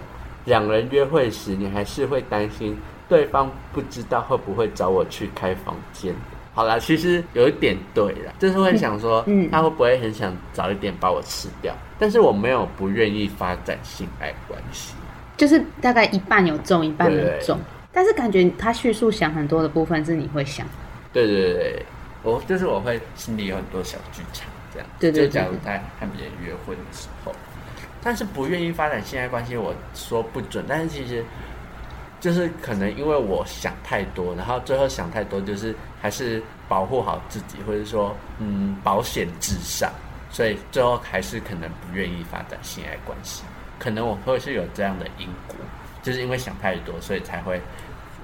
[0.46, 2.74] 两人约会时，你还是会担心
[3.08, 6.14] 对方不知道会不会找我去开房间。
[6.54, 11.74] 好啦，其实有一点对啦，就是会想说， 嗯他会不会很想早一点把我吃掉？
[11.98, 14.94] 但是我没有不愿意发展性爱关系。
[15.36, 17.56] 就是大概一半有中，一半没中。
[17.92, 20.66] 但是感觉他叙述想很多的部分是你会想，
[21.12, 21.86] 对对对对，
[22.24, 24.88] 我就是我会心里有很多小剧场，这样。
[24.98, 27.32] 对对对就假如在和别人约会的时候，
[28.02, 30.64] 但是不愿意发展性爱关系，我说不准。
[30.68, 31.24] 但是其实
[32.20, 39.92] 就是可能因为我想太多，然后最后想太多，就是还是保护好自己，或者说嗯保险至上，
[40.30, 43.42] 所以最后还是可能不愿意发展性爱关系。
[43.78, 45.56] 可能我会是有这样的因果，
[46.02, 47.60] 就是因为想太多，所以才会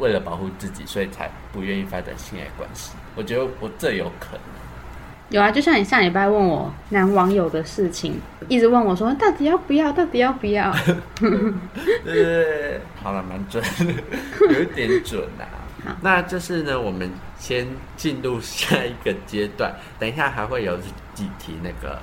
[0.01, 2.93] 为了保护自己，所以才不愿意发展性爱关系。
[3.15, 4.43] 我觉得我这有可能。
[5.31, 10.75] 有啊，就像你上礼拜问我男网友的事情，一直问我说到底要不要，到底要不要？
[12.05, 15.45] 对好了，蛮准的，有一点准啊、
[15.85, 20.77] 好那就是呢，我们先进入下一个阶段，等一下还会有
[21.15, 21.99] 几题那个。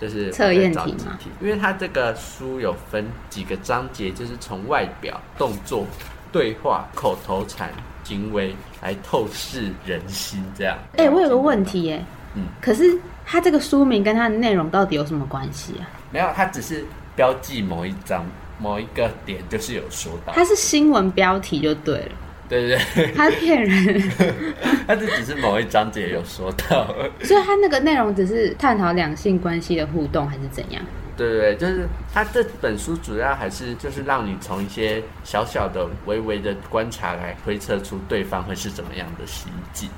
[0.00, 5.86] 就是测验题我再找几吗题，因为它这个书有分几个章节，就是从外表、动作、
[6.32, 7.70] 对话、口头禅、
[8.02, 10.76] 行为来透视人心，这样。
[10.96, 15.88] 哎、我有个问题耶，嗯，可是它这个书名跟它的内容到底有什么关系啊？
[16.10, 16.84] 没有，它只是
[17.16, 18.24] 标记某一章
[18.58, 22.12] 某一个点，就是有说到，它是新闻标题就对了，
[22.48, 24.02] 对对对，他是骗人，
[24.86, 26.86] 它这只是某一章节有说到。
[27.22, 30.82] 所以他那个内容只是探讨两性关系的互动还是怎样？
[31.16, 39.88] 对对对，就是他这本书主要还是就是让你从一些小小的、微微的观察来推测出对方会是怎么样的心境。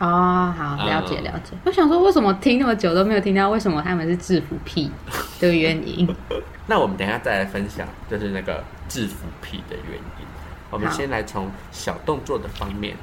[0.00, 1.56] 哦，好，了解嗯了解。
[1.64, 4.90] 我想说，为什么听那么久都没有听到为什么他们是制服癖
[5.38, 6.08] 的原因？
[6.66, 10.26] 那我们等一下再来分享，就是那个制服癖的原因。
[10.70, 12.96] 我们先来从小动作的方面。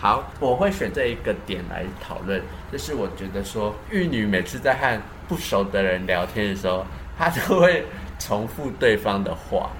[0.00, 6.84] 好，我会选这一个点来讨论，就是我觉得说，玉女每次在和不熟的人聊天的时候，
[7.18, 7.86] 她都会
[8.18, 9.70] 重复对方的话。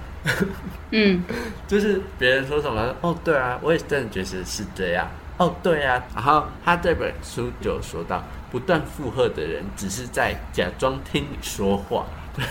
[0.93, 1.23] 嗯，
[1.69, 5.07] 就是别人说什么，哦，对啊，我也真的觉得是这样。
[5.39, 6.03] 哦，对啊。
[6.15, 12.05] 然后他这本书就说到，不断附和的人只是在假装听你说话。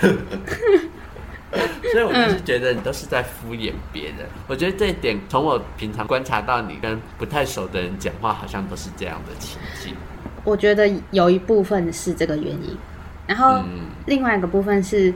[1.91, 4.15] 所以我就是觉得你都是在敷衍别人。
[4.47, 9.95] 我觉得这一点，从我平常观察到你跟不太熟的人讲话，好像都是这样的情境。
[10.43, 12.77] 我觉得有一部分是这个原因，
[13.25, 15.13] 然后嗯另外一个部分是，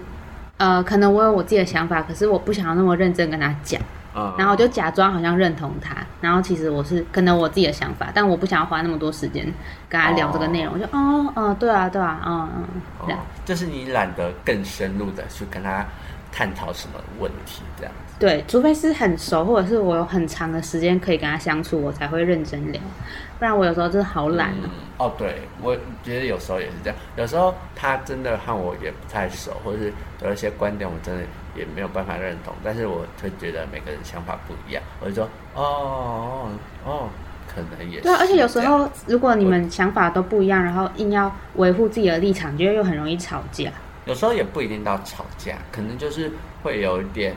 [0.56, 3.82] 呃，可能我有我自己的想法，可是我不想要那么认真跟他讲，
[4.16, 9.46] 嗯然后我就假装好像认同他，然后其实我是可能我自己的想法，但我不想要花那么多时间
[9.88, 15.86] 跟他聊这个内容，我就哦，嗯，对啊，对啊，嗯嗯，这哦样，就是你懒得更深入的去跟他
[16.32, 18.16] 探讨什么问题，这样子。
[18.20, 22.80] 对，除非是很熟，或者是我有很长的时间可以跟他相处，我才会认真聊，
[23.40, 27.00] 不然我有时候真的好懒哦、嗯哦，对，我觉得有时候也是这样。
[27.16, 29.92] 有时候他真的和我也不太熟，或是
[30.24, 31.24] 有一些观点我真的
[31.56, 36.50] 也没有办法认同，但是我会觉得每个人想法不一样，我就说哦哦
[36.86, 37.10] 哦，
[37.48, 43.72] 可能也是对啊，而且有时候如果你们想法都不一样，然后硬要维护自己的立场，觉得又很容易吵架。
[44.06, 46.32] 有时候也不一定到吵架，可能就是
[46.64, 47.36] 会有一点，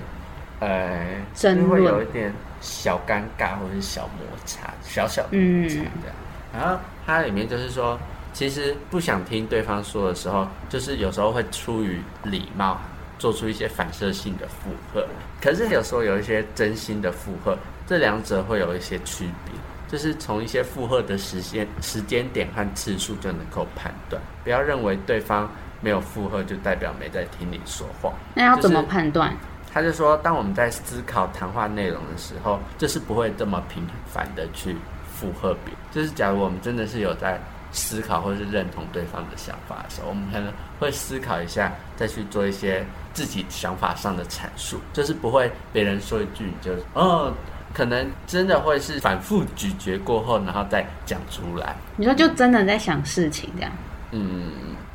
[0.61, 6.16] 呃，争就是会有一点小尴尬或者是小摩擦，小小的嗯摩擦这样。
[6.53, 7.98] 然后它里面就是说，
[8.33, 12.81] 其实不想听对方说的时候，就是有时候会出于礼貌，
[13.18, 15.07] 做出一些反射性的附和。
[15.40, 19.55] 可是有时候有一些真心的附和，这两者会有一些区别。
[19.87, 25.48] 就是从一些附和的时间、时间点和次数就能够判断，不要认为对方
[25.85, 28.11] 没有附和就代表没在听你说话。
[28.35, 29.37] 那要怎么就是判断？
[29.70, 34.75] 他就说，当我们在思考谈话内容的时候，就是不会这么频繁的去
[35.14, 35.77] 附和别人。
[35.90, 37.38] 就是假如我们真的是有在
[37.70, 47.31] 思考或是认同对方的想法的时候，我们可能会思考一下，再去做一些自己想法上的阐述，就是不会别人说一句你就哦。
[47.73, 51.75] 可能真的会是反复咀嚼过后，然后再讲出来。
[51.97, 53.73] 你说就真的在想事情这样？
[54.12, 54.53] 嗯，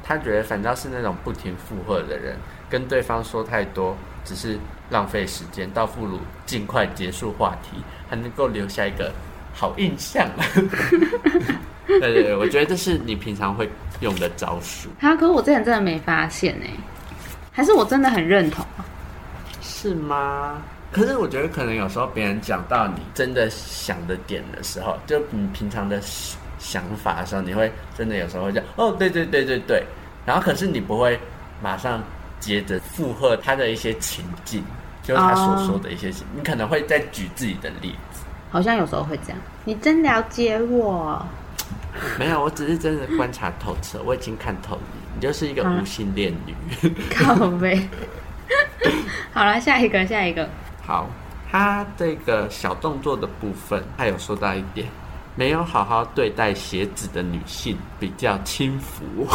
[0.10, 2.36] 他觉得反倒是那种不停附和的人，
[2.68, 3.96] 跟对方说太多，
[4.26, 4.58] 只是
[4.90, 6.18] 浪费时间，倒不如
[6.48, 7.78] 尽快结束话题，
[8.10, 9.14] 还能够留下一个
[9.54, 10.28] 好印象。
[11.86, 13.70] 对对对，我觉得这是你平常会
[14.00, 16.66] 用的招数，啊，可是我之前真的没发现呢、
[17.52, 18.86] 还是我真的很认同啊？
[19.62, 20.60] 是吗？
[20.92, 26.02] 可是我觉得可能有时候别人讲到你真的想的点的时候，就你平常的
[26.58, 29.84] 想法的时候，你会真的有时候会讲哦，对对对对对，
[30.26, 31.20] 然后可是你不会
[31.62, 32.02] 马上
[32.40, 34.64] 接着附和他的一些情境，
[35.04, 38.22] 就是他所说的一些情你可能会再举自己的例子。
[38.52, 39.38] 好像有时候会这样。
[39.66, 41.24] 你真了解我，
[42.18, 46.56] 没有，我只是真的观察透彻，我已经看透你，你就是一个啊无性恋女。
[47.16, 47.88] 靠背。
[49.32, 50.50] 好了，下一个，下一个。
[50.82, 51.08] 好，
[51.52, 54.88] 他这个小动作的部分，他有说到一点，
[55.40, 59.26] 没有好好对待鞋子的女性比较轻浮。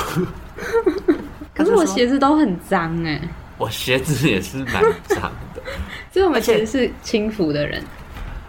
[1.54, 3.18] 可是我鞋子都很脏哎、
[3.56, 5.62] 我鞋子也是蛮脏的，
[6.12, 7.82] 所以我们其实是轻浮的人。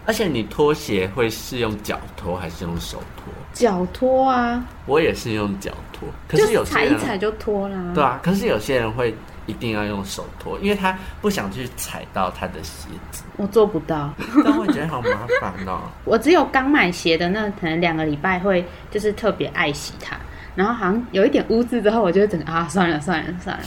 [0.04, 3.32] 而且你拖鞋会是用脚拖还是用手拖？
[3.54, 7.78] 脚拖啊，我也是用脚拖，可是有些人踩一踩就脱啦。
[7.94, 9.14] 对啊，可是有些人会
[9.46, 14.12] 一定要用手拖，因为他不想去踩到他的鞋子，我做不到。
[14.44, 15.82] 但我觉得好麻烦哦。
[16.04, 20.16] 我只有刚买鞋的那可能两个礼拜会就是特别爱惜它，
[20.54, 23.64] 然后好像有一点污渍之后，我就会整个啊算了算了算了，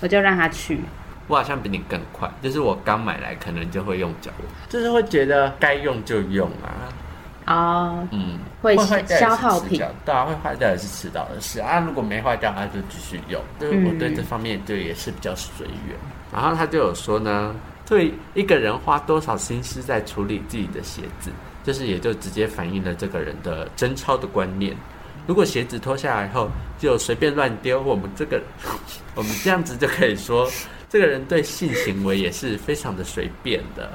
[0.00, 0.80] 我就让它去。
[1.28, 4.30] 我好像比你更快，就是我刚买来可能就会用脚，
[4.68, 6.92] 就是会觉得该用就用啊，
[7.46, 8.76] 哦，嗯，会
[9.06, 11.80] 消耗品迟早对啊，会坏掉也是迟早的事啊。
[11.80, 13.42] 如果没坏掉，那就继续用。
[13.58, 15.96] 就是我对这方面就也是比较随缘。
[16.32, 21.30] 然后他就有说呢，对一个人花多少心思在处理自己的鞋子，
[21.64, 24.76] 就是也就直接反映了这个人的贞操的观念。
[25.26, 28.40] 如果鞋子脱下来后就随便乱丢，我们这个
[29.14, 30.50] 我们这样子就可以说，
[30.88, 33.90] 这个人对性行为也是非常的随便的。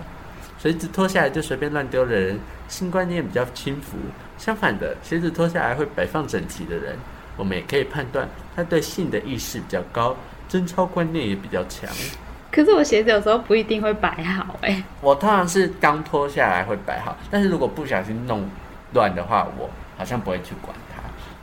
[0.58, 3.96] 鞋子脱下来就随便乱丢的人，性观念比较轻浮；
[4.38, 6.98] 相反的，鞋子脱下来会摆放整齐的人，
[7.38, 10.15] 我们也可以判断他对性的意识比较高，
[10.50, 11.89] 贞操观念也比较强。
[12.52, 18.50] 可是我鞋子有时候不一定会摆好哎、我通常是刚脱下来会摆好，但是如果不小心弄
[18.93, 20.87] 乱的话，我好像不会去管它。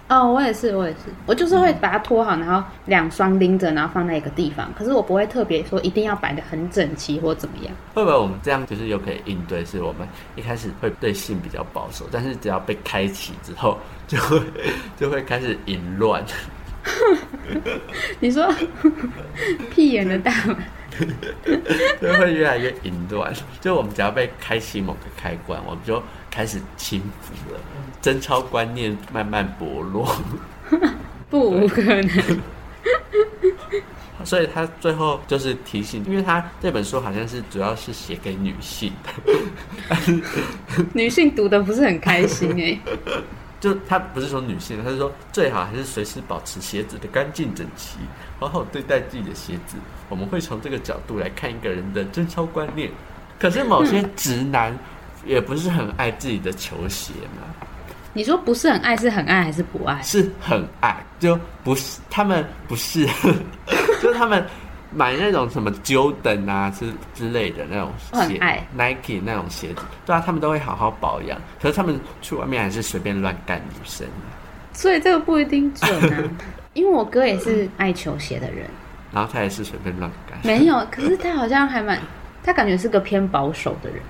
[0.07, 4.71] 哦，我也是，我也是，我就是会把它拖好，然后两双拎着，然后放在一个地方。
[4.77, 7.75] 可是我不会特别说一定要摆的很整齐或怎么样。
[7.95, 9.64] 会不会我们这样就是又可以应对？
[9.64, 14.43] 是我们一开始会对性比较保守，但是只要被开启之后，就会
[14.99, 16.23] 就会开始淫乱。
[18.21, 18.47] 你说
[19.75, 20.57] 屁眼的大门，
[21.99, 23.33] 就会越来越淫乱。
[23.59, 27.59] 就我们只要被开启某个开关，我们就开始轻浮了，
[28.05, 30.15] 贞操观念慢慢薄弱。
[31.31, 32.09] 不可能。
[34.23, 39.11] 所以他最后就是提醒，因为他这本书好像是主要是写给女性的，
[40.92, 42.79] 女性读的不是很开心哎、
[43.59, 47.96] 就他不是说女性，他是说最好还是随时保持鞋子的干净整齐，
[48.38, 49.79] 好好对待自己的鞋子。
[50.11, 52.90] 我们会从这个角度来看一个人的贞操观念。
[53.38, 54.79] 可是某些直男
[55.27, 57.42] 也不是很爱自己的球鞋嘛，
[58.15, 60.00] 你说不是很爱，是很爱还是不爱？
[60.02, 63.04] 是很爱，就不是他们不是，
[64.00, 64.42] 就是他们
[64.90, 67.92] 买那种什么 Jordan 啊之之类的那种
[68.29, 74.06] 鞋爱，Nike 那种鞋子，对啊，他们都会好好保养，可是他们去外面还是随便乱干女生。
[74.73, 76.23] 所以这个不一定准啊。
[76.75, 78.69] 因为我哥也是爱球鞋的人，
[79.12, 82.00] 然后他也是随便乱干，没有，可是他好像还蛮，
[82.42, 84.00] 他感觉是个偏保守的人，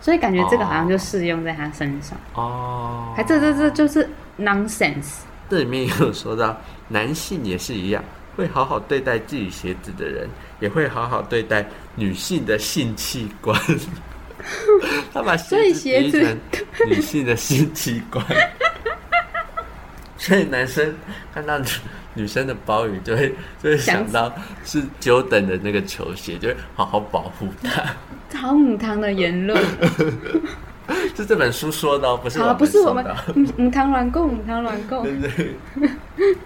[0.00, 2.18] 所以感觉这个好像就适用在他身上。
[2.34, 5.20] 哦，还这这这就是 nonsense。
[5.50, 6.56] 这里面也有说到，
[6.88, 8.04] 男性也是一样，
[8.36, 10.28] 会好好对待自己鞋子的人，
[10.60, 13.58] 也会好好对待女性的性器官。
[15.12, 18.24] 他把鞋鞋子子比喻成女性的性器官，
[20.16, 20.94] 所以男生
[21.34, 21.58] 看到
[22.18, 24.32] 女女生的包雨，就会就会想到
[24.64, 27.82] 是 Jordan 的那个球鞋，就会好好保护它。
[28.38, 29.62] 好母汤的言论，
[31.16, 35.02] 是这本书说的哦，不是我好，们不是我们母母汤软供，母汤软供。
[35.04, 35.54] 对不对？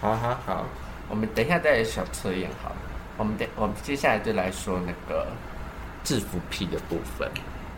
[0.00, 0.66] 好好好，
[1.08, 2.76] 我们等一下再来小测验好了。
[3.16, 5.26] 我们等我们接下来就来说那个
[6.02, 7.30] 制服癖的部分。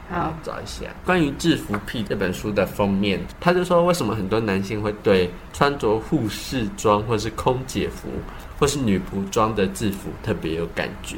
[0.08, 8.08] 好，找一下关于《制服癖》这本书的封面，他就说为什么很多男性会对穿着护士装或是空姐服
[8.58, 11.16] 或是女仆装的制服特别有感觉，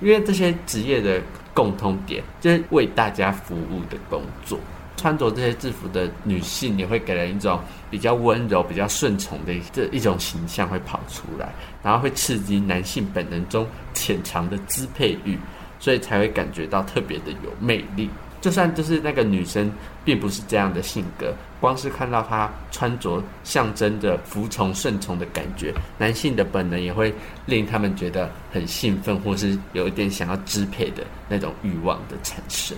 [0.00, 1.20] 因为这些职业的
[1.52, 4.58] 共通点就是为大家服务的工作。
[4.94, 7.58] 穿着这些制服的女性也会给人一种
[7.90, 11.52] 比较温柔、比较顺从的这一种形象会跑出来，
[11.82, 15.36] 然后会刺激男性本能中潜藏的支配欲，
[15.82, 18.08] 所以才会感觉到特别的有魅力。
[18.40, 19.70] 就算就是那个女生
[20.04, 27.12] 并不是这样的性格，光是看到她穿着象征着服从、顺从的感觉，男性的本能也会
[27.46, 32.76] 令他们觉得很兴奋，或是有一点想要支配的那种欲望的产生。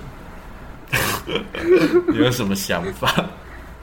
[2.09, 3.25] 你 有什么想法？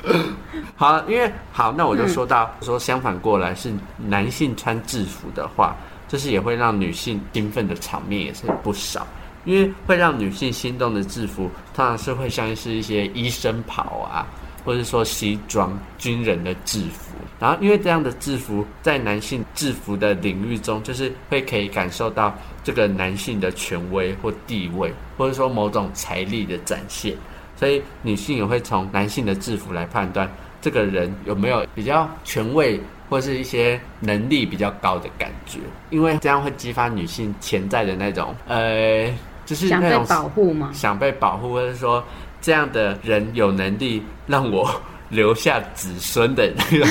[0.75, 5.75] 好，因为好，那我就说到、说相反过来是男性穿制服的话，
[6.11, 9.07] 就是也会让女性兴奋的场面也是不少。
[9.43, 14.27] 因为会让女性心动的制服，通常是会像是一些医生袍啊，
[14.63, 17.15] 或者说西装、军人的制服。
[17.39, 27.15] 然后，因为这样的制服在男性制服的领域中，就是会可以感受到这个男性的权威或地位，或者说某种财力的展现。
[27.55, 30.31] 所以，女性也会从男性的制服来判断
[30.61, 35.59] 这个人有没有比较权威或是一些能力比较高的感觉，
[35.89, 39.11] 因为这样会激发女性潜在的那种呃，
[39.45, 40.69] 就是想被那种保护吗？
[40.73, 42.01] 想被保护，或者说
[42.39, 44.69] 这样的人有能力让我
[45.09, 46.87] 留下子孙的那种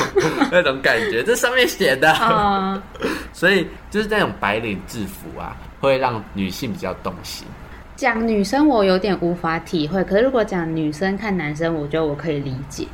[0.53, 2.12] 那种感觉，这上面写的。
[2.12, 2.83] 啊
[3.33, 7.47] 所以就是那种白领制服啊，会让女性比较动心。
[7.97, 12.87] 讲女生我有点无法体会，可是如果讲女生看男生，我觉得我可以理解。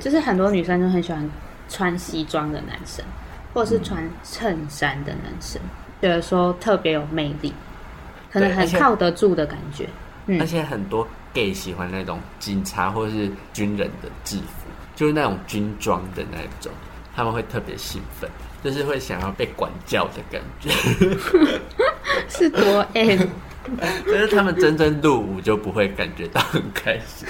[0.00, 1.28] 就是很多女生都很喜欢
[1.68, 3.04] 穿西装的男生，
[3.54, 5.60] 或者是穿衬衫的男生，
[6.00, 7.52] 觉得说特别有魅力，
[8.30, 9.88] 可能很靠得住的感觉。
[10.26, 16.70] 嗯而且很多 gay 喜欢那种警察或者是军人的制服，就是那种军装的那种，
[17.16, 18.28] 他们会特别兴奋，
[18.62, 20.68] 就是会想要被管教的感觉。
[22.28, 23.22] 是多 M，
[24.06, 27.26] 但是他们真正入伍就不会感觉到很开心，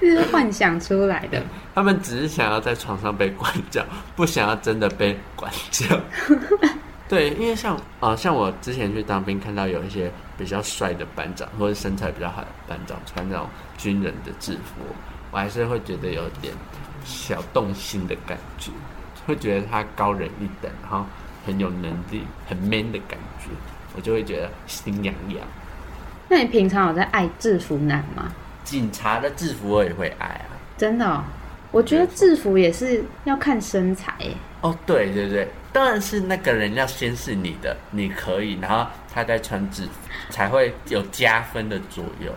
[0.00, 1.42] 这 是幻想出来的。
[1.74, 3.84] 他们只是想要在床上被管教，
[4.16, 5.86] 不想要真的被管教。
[7.08, 13.46] 对，因为像啊、呃像我之前去当兵，看到有一些比较帅的班长，或者身材比较好的班长，穿那种
[13.78, 14.82] 军人的制服，
[15.30, 16.52] 我还是会觉得有点
[17.04, 18.70] 小动心的感觉，
[19.26, 21.06] 会觉得他高人一等，然后
[21.46, 23.48] 很有能力、很 man 的感觉，
[23.96, 25.38] 我就会觉得心痒痒。
[26.28, 28.30] 那你平常有在爱制服男吗？
[28.68, 30.44] 警察的制服我也会爱啊。
[30.76, 31.24] 真的、哦，
[31.70, 34.34] 我觉得制服也是要看身材耶。
[34.60, 39.90] 哦，对对对，当然是那个人要先是你的，你可以，然后他再穿制服，
[40.28, 42.34] 才会有加分的作用。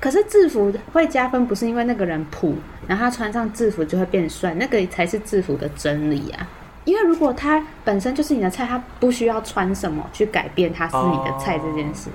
[0.00, 2.56] 可是制服会加分，不是因为那个人普，
[2.86, 6.48] 然后他穿上制服就会变帅，那个才是制服的真理啊。
[6.84, 12.08] 因为如果他本身就是你的菜，他不需要穿什么去改变他是你的菜这件事。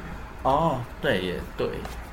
[0.44, 1.68] 哦，对也对，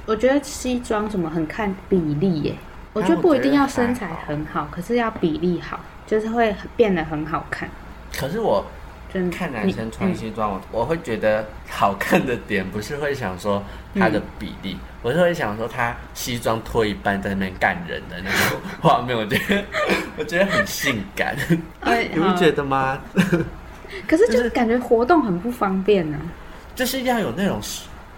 [0.08, 2.54] 我觉得西装什么很看比例耶，
[2.94, 7.68] 我觉得不一定要身材很好，可是要比例好，就是会变得很好看。
[8.16, 8.64] 可是我
[9.12, 9.36] 真的。
[9.36, 13.62] 看男生穿西装，我我会觉得好看的点不是会想说
[13.96, 19.62] 他的比例，我是会想说他西装脱一半在那边干人的那种画面，我觉得
[20.16, 21.36] 我觉得很性感，
[21.80, 22.98] 哎 你不觉得吗？
[24.06, 26.18] 可是就 就是感觉活动很不方便呢、
[26.74, 27.60] 就是要有那种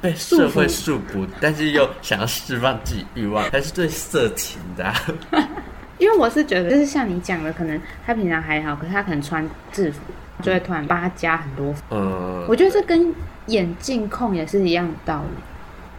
[0.01, 4.95] 被社会束缚，但是又想要释放自己欲望，才是最色情的啊、
[5.99, 9.99] 因为我是觉得，就是像你讲的，可能他平常还好，可是他可能穿制服，
[10.43, 11.75] 就会突然帮他加很多。
[11.91, 13.15] 嗯，我觉得这跟
[13.47, 15.43] 眼镜控也是一样的道理。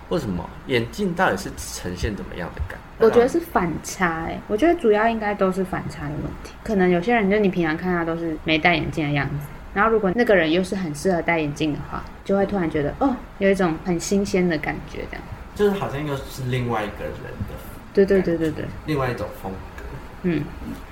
[0.10, 2.78] 为什么眼镜到底是呈现怎么样的感？
[2.98, 6.52] 我觉得是反差哎、我觉得主要应该都是反差的问题。
[6.64, 15.24] 可能有些人就你平常看他都是没戴眼镜的样子，然后如果那个人又是很适合戴眼镜的话，就会突然觉得哦，有一种很新鲜的感觉，这样。
[15.54, 17.56] 就是好像又是另外一个人的
[17.94, 19.84] 对对对对对，另外一种风格。
[20.24, 20.44] 嗯，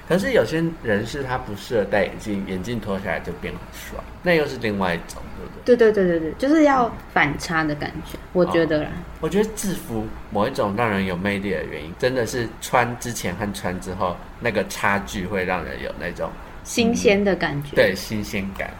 [0.08, 5.76] 可是有些人是他不适合戴眼镜，眼镜脱下来就变很帅，那又是另外一种，对不对？
[5.76, 8.90] 对对对对对，就是要反差的感觉，我觉得啦。
[9.22, 16.30] 我觉得制服某一种让人有魅力的原因，真的是穿之前和穿之后那个差距会让人有那种
[16.70, 18.72] 新鲜的感觉，，对新鲜感。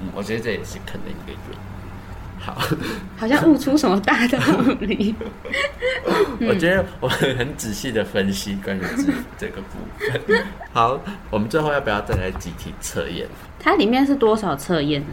[0.00, 1.58] 嗯，我觉得这也是可能一个原因。
[2.38, 2.56] 好，
[3.18, 4.38] 好像悟出什么大道
[4.78, 5.12] 理。
[6.48, 10.44] 我觉得我很仔细的分析关于制服这个部分。
[10.72, 13.26] 好，我们最后要不要再来集体测验？
[13.58, 15.08] 它里面是多少测验呢？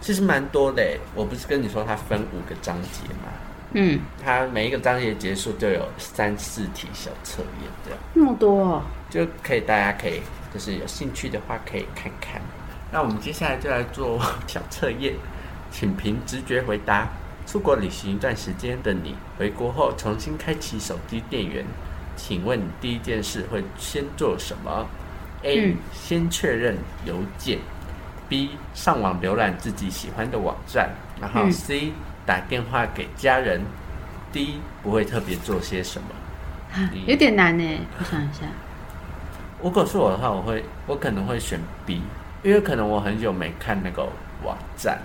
[0.00, 0.82] 其实蛮多的，
[1.14, 3.28] 我不是跟你说它分五个章节吗？
[3.74, 8.82] 嗯，它每一个章节结束就有三四题小测验，这样那么多哦。
[9.10, 10.22] 就可以大家可以
[10.52, 12.40] 就是有兴趣的话可以看看。
[12.92, 15.14] 那我们接下来就来做 小测验，
[15.70, 17.08] 请凭直觉回答。
[17.46, 21.64] 出国旅行一段时间的你，回国后重新开启手机电源，
[22.16, 24.86] 请问你第一件事会先做什么
[25.42, 25.70] ？A.
[25.72, 27.58] 嗯先确认邮件
[28.28, 28.50] ；B.
[28.74, 30.90] 上网浏览自己喜欢的网站；
[31.20, 31.92] 然后嗯 C.
[32.24, 33.62] 打电话给家人
[34.32, 34.56] ；D.
[34.82, 36.08] 不会特别做些什么。
[36.92, 37.64] 你有点难呢，
[37.98, 38.42] 我想一下。
[39.62, 42.02] 如果是我的话，我会我可能会选 B，
[42.42, 44.06] 因为可能我很久没看那个
[44.42, 44.98] 网站，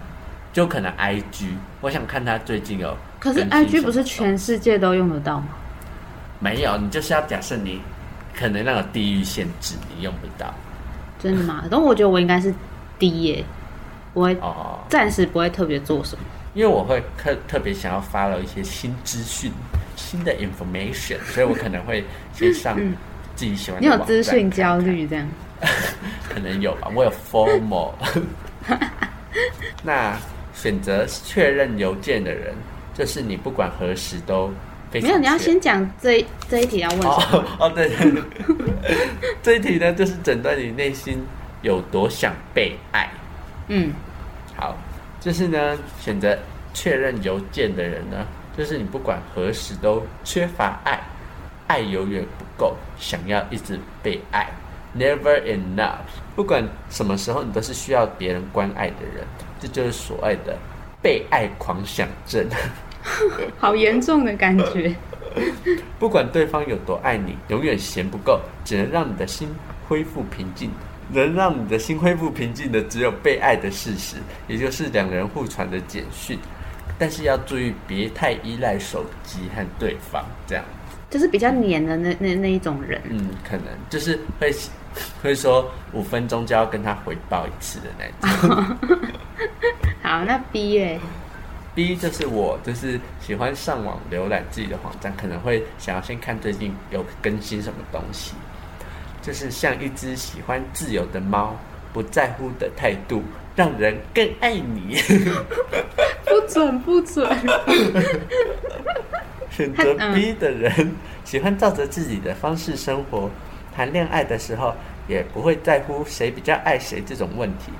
[0.53, 1.49] 就可能 IG，
[1.81, 5.47] 我想看他最近有可是 IG 不是全世界都用得到吗？
[6.39, 7.81] 没有，你就是要假设你
[8.33, 10.53] 可能那个地域限制，你用不到
[11.19, 11.63] 真的吗？
[11.69, 12.53] 但我觉得我应该是
[12.99, 13.43] D 耶，
[14.13, 16.23] 我会哦，暂时不会特别做什么。
[16.53, 19.51] 因为我会特特别想要发了一些新资讯、
[19.97, 22.79] 新的 information，所以我可能会先上
[23.35, 25.27] 自己喜欢嗯你有资讯焦虑这样？
[26.29, 27.91] 可能有吧，我有 formal。
[29.83, 30.17] 那
[30.53, 32.53] 选择确认邮件的人，
[32.93, 34.51] 就是你不管何时都
[34.91, 37.17] 非常没有，你要先讲这一这一题要问什么？
[37.31, 38.97] 哦 哦对对对，
[39.43, 41.23] 这一题呢就是诊断你内心
[41.61, 43.09] 有多想被爱。
[43.67, 43.91] 嗯，
[44.55, 44.75] 好，
[45.19, 46.37] 就是呢选择
[46.73, 48.25] 确认邮件的人呢，
[48.57, 50.99] 就是你不管何时都缺乏爱，
[51.67, 54.47] 爱永远不够，想要一直被爱
[54.97, 55.99] ，never enough。
[56.35, 59.25] 不管什么时候，你都是需要别人关爱的人，
[59.59, 60.57] 这就是所谓的
[61.01, 62.47] 被爱狂想症。
[63.57, 64.95] 好严重的感觉。
[65.99, 69.49] 不管对方有多爱你，永远嫌不够，只能让你的心
[69.87, 70.71] 恢复平静。
[71.07, 74.15] 能让你的心恢复平静的，只有被爱的事实，
[74.47, 76.39] 也就是两人互传的简讯。
[76.97, 80.65] 但是要注意，别太依赖手机和对方，这样，
[81.15, 84.53] 就是比较黏的那那那一种人，嗯，可能就是会
[85.23, 88.77] 会说五分钟就要跟他回报一次的那种。
[90.03, 90.99] 好，那 B 嘞
[91.73, 98.33] ？B 就是我，就是喜欢上网浏览自己的网站，可能会想要先看最近有更新什么东西，
[99.21, 101.55] 就是像一只喜欢自由的猫，
[101.93, 103.23] 不在乎的态度，
[103.55, 104.97] 让人更爱你。
[106.25, 107.25] 不 准不准。
[109.55, 110.71] 选择嗯 B 的人
[111.23, 113.29] 喜欢照着自己的方式生活，
[113.75, 114.73] 谈恋爱的时候
[115.07, 117.71] 也不会在乎谁比较爱谁这种问题，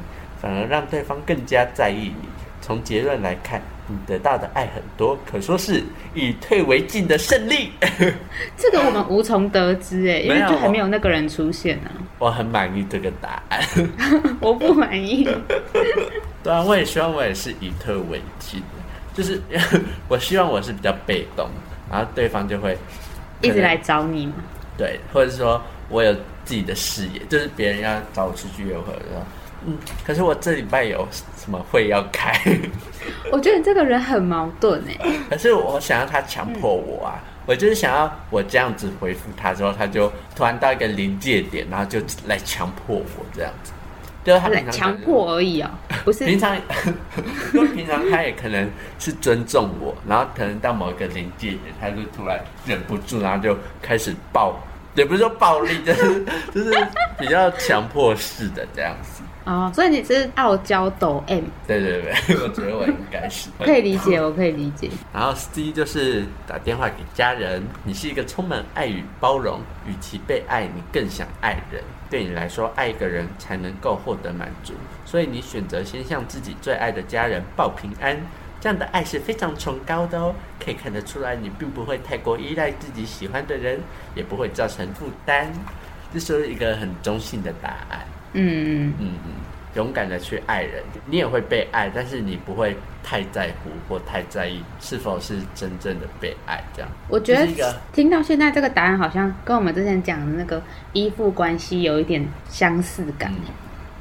[0.42, 2.30] 反而让对方更加在意你。
[2.62, 5.84] 从结论来看，你得到的爱很多，可说是
[6.16, 7.70] 以退为进的胜利。
[8.58, 13.62] 这个我们无从得知哎，因为就还没有那个人出现呢、我很满意这个答案。
[14.42, 15.30] 我不满意。
[16.42, 18.66] 对啊，我也希望我也是以退为进的，
[19.16, 19.42] 就是
[20.08, 21.50] 我希望我是比较被动，
[21.90, 22.78] 然后对方就会
[23.42, 24.34] 一直来找你嘛。
[24.78, 26.14] 对，或者是说我有
[26.44, 29.22] 自己的事业，就是别人要找我出去约会的时候，
[29.66, 31.08] 嗯，可是我这礼拜有
[31.38, 32.38] 什么会要开，
[33.32, 34.98] 我觉得你这个人很矛盾哎。
[35.30, 43.72] 可是我想要他强迫我啊，我就是想要我这样子回复他之后，他就突然到一个临界点，然后就来强迫我这样子，
[44.26, 45.70] 就是他来强迫而已哦，
[46.06, 46.56] 不是平常，
[47.54, 54.58] 因为平常他也可能是尊重我，然后可能到某一个临界点，他就突然忍不住，然后就开始暴
[54.94, 56.88] 也不是说暴力，就是就是
[57.20, 59.24] 比较强迫式的这样子。
[59.46, 64.90] 哦，所以你是傲娇抖 M，对对对， 我觉得我应该是可以理解，我可以理解。
[65.14, 71.84] 然后 C 就是打电话给家人，你是一个充满爱与包容，与其被爱，你更想爱人。
[72.10, 74.74] 对你来说，爱一个人才能够获得满足，
[75.06, 78.18] 所以你选择先向自己最爱的家人报平安。
[78.62, 83.80] 这样的爱是非常崇高的哦，可以看得出来，你并不会太过依赖自己喜欢的人，
[84.16, 85.52] 也不会造成负担。
[86.14, 88.00] 这是一个很中性的答案。
[88.34, 89.32] 嗯，嗯嗯，
[89.76, 96.64] 勇敢的去爱人，你也会被爱，但是你不会太在乎或太在意是否是真正的被爱。
[96.74, 97.48] 这样，我觉得
[97.94, 100.62] 听到现在这个答案好像跟我们之前讲的那个
[100.94, 103.32] 依附关系有一点相似感。
[103.32, 103.54] 嗯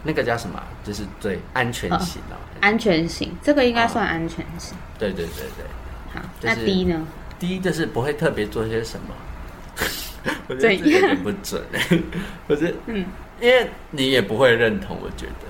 [0.07, 0.63] 那个叫什么？
[0.85, 2.37] 就是最安全型哦。
[2.61, 4.77] 安全型，这个应该算安全型。
[4.99, 5.65] 对对对对。
[6.13, 7.07] 好，就是那 D 呢？
[7.39, 9.15] 第一就是不会特别做些什么，
[10.47, 11.81] 我觉得怎这有点不准哎。
[12.47, 13.07] 我觉得，嗯，
[13.41, 15.47] 因为你也不会认同，我觉得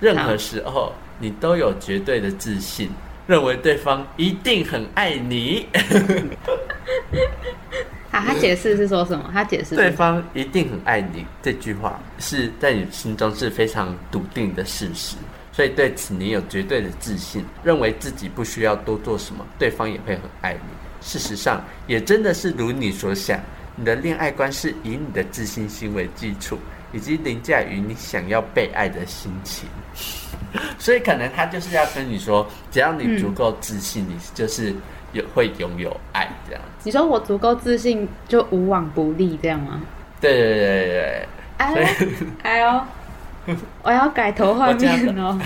[0.00, 2.90] 任何时候你都有绝对的自信，
[3.26, 5.66] 认为对方一定很爱你，
[8.10, 9.30] 好，他解释是说什么？
[9.32, 15.16] 他解释对方一定很爱你这句话是在你心中是非常笃定的事实。
[15.52, 20.60] 所以对此你有绝对的自信，认为自己不需要多做什么，对方也会很爱你。
[21.00, 23.40] 事实上，也真的是如你所想，
[23.74, 26.56] 你的恋爱观是以你的自信心为基础，
[26.92, 29.68] 以及凌驾于你想要被爱的心情。
[30.78, 34.74] 所以可能他就是要跟你说，只要你足够自信，你就是
[35.12, 36.62] 有会拥有爱这样。
[36.84, 39.82] 你说我足够自信就无往不利这样吗？
[40.20, 41.28] 对对对对对。
[41.58, 41.86] 哎呦，
[42.42, 45.38] 哎呦，我要改头换面哦。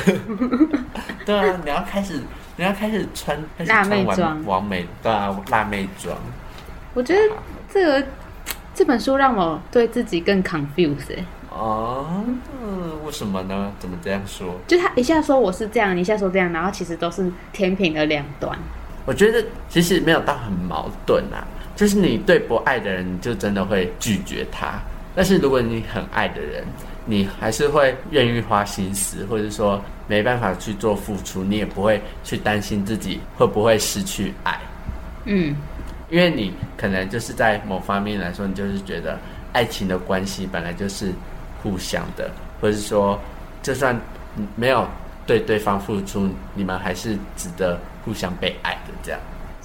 [1.26, 2.20] 对啊，你要开始，
[2.57, 3.36] 你要开始穿
[3.66, 6.16] 辣妹装完美对啊，辣妹装。
[6.95, 7.20] 我觉得
[7.68, 8.07] 这个
[8.74, 12.24] 这本书让我对自己更 confused 哎、哦，
[12.62, 13.72] 嗯，为什么呢？
[13.78, 14.54] 怎么这样说？
[14.66, 18.58] 就他一下说我是这样，一下说这样，然后其实都是天平的两端。
[19.04, 21.44] 我觉得其实没有到很矛盾啊，
[21.76, 24.80] 就是你对不爱的人，你就真的会拒绝他；
[25.14, 26.64] 但是如果你很爱的人，
[27.04, 34.58] 你还是会愿意花心思，或者说没办法去做付出，你也不会去担心自己会不会失去爱。
[35.24, 35.54] 嗯，
[36.12, 39.18] 因为你可能就是在某方面来说，你就是觉得
[39.54, 41.10] 爱情的关系本来就是
[41.62, 43.18] 互相的，或者是说，
[43.62, 43.98] 就算
[44.54, 44.86] 没有
[45.26, 48.92] 对对方付出，你们还是值得互相被爱的。
[49.02, 49.18] 这样，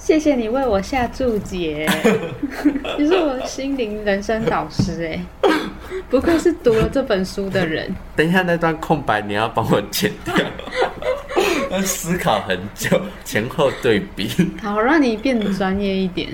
[0.08, 1.86] 谢谢你为我下注解，
[2.96, 5.20] 你是我心灵人生导师哎，
[6.08, 7.94] 不愧是读了这本书的人。
[8.16, 10.34] 等一下那段空白你要帮我剪掉，
[11.70, 14.30] 要思考很久，前后对比。
[14.62, 16.30] 好，让你变得专业一点。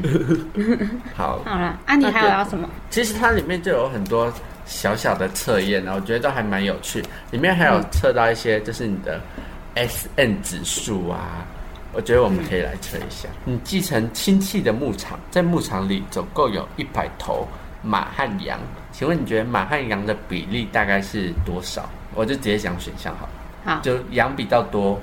[1.12, 2.70] 好，好啦，啊，你还有要什么？
[2.90, 4.32] 其实它里面就有很多
[4.64, 7.02] 小小的测验，然后我觉得都还蛮有趣。
[7.32, 9.20] 里面还有测到一些就是你的
[9.74, 11.44] S N 指数啊，
[11.94, 13.28] 我觉得我们可以来测一下。
[13.44, 17.46] 你继承亲戚的牧场，在牧场里总共有一百头
[17.82, 18.58] 马和羊，
[18.92, 21.88] 请问你觉得马和羊的比例大概是多少？
[22.14, 25.00] 我就直接讲选项好了，好，就羊比较多，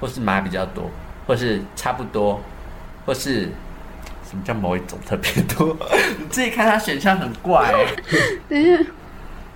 [0.00, 0.90] 或是马比较多，
[1.26, 2.40] 或是差不多，
[3.06, 3.48] 或是。
[4.24, 5.76] 什么叫某一种特别多？
[6.18, 7.86] 你 自己看它选项很怪、欸。
[8.48, 8.82] 等一下，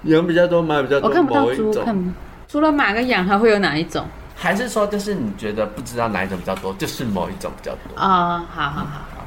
[0.03, 2.11] 羊比较多，马比较多，我看不到猪，某一种看不
[2.47, 4.05] 除了马跟羊，还会有哪一种？
[4.37, 7.97] 还是说就是你觉得不知道哪一种比较多，就是某一种比较多？
[7.97, 9.25] 哦，好好好，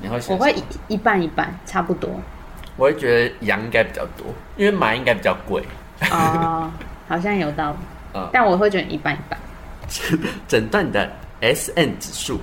[0.00, 0.62] 你会选我会一
[0.94, 2.10] 一半一半，差不多。
[2.76, 5.62] 我会觉得羊应该比较多，因为马应该比较贵。
[6.10, 6.70] 哦，
[7.08, 7.76] 好像有道理，
[8.14, 9.38] 嗯，但我会觉得一半一半。
[10.46, 12.40] 诊断你的 S N 指数，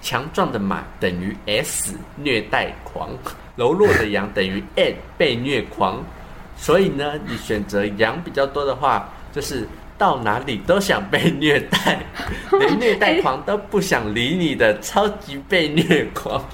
[0.00, 3.10] 强壮的马等于 S 虐待狂，
[3.56, 6.02] 柔弱的羊等于 N 被虐狂。
[6.56, 9.66] 所以呢，你选择羊比较多的话，就是
[10.02, 12.00] 到哪里都想被虐待，
[12.58, 16.44] 连虐待狂都不想理你的超级被虐狂。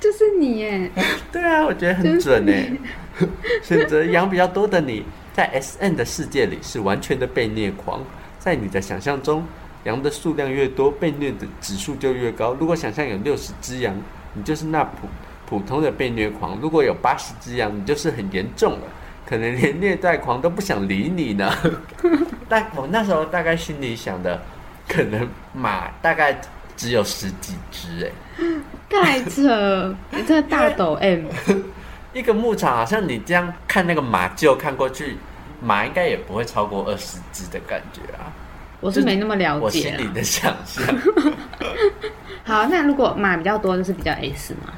[0.00, 0.90] 就是你耶，
[1.30, 2.52] 对啊，我觉得很准呢。
[3.62, 8.04] 选择羊比较多的你，在 S N 的世界里是完全的被虐狂。
[8.40, 9.46] 在你的想象中，
[9.84, 12.54] 羊的数量越多，被虐的指数就越高。
[12.54, 13.94] 如果想象有六十只羊，
[14.34, 15.06] 你就是那普
[15.46, 18.86] 普通的被虐狂；如果有八十只羊，你就是很严重了，
[19.32, 21.50] 可能连虐待狂都不想理你呢。
[22.50, 24.38] 但我那时候大概心里想的，
[24.86, 26.38] 可能马大概
[26.76, 28.12] 只有十几只哎。
[28.90, 29.96] 太扯！
[30.10, 31.24] 你这个大抖 M，
[32.12, 35.16] 一个牧场好像你这样看那个马厩看过去，
[35.62, 38.28] 马应该也不会超过二十只的感觉啊。
[38.80, 39.70] 我是没那么了解我。
[39.70, 40.84] 心里的想象，
[42.44, 44.74] 好，那如果马比较多，就是比较 S 嘛。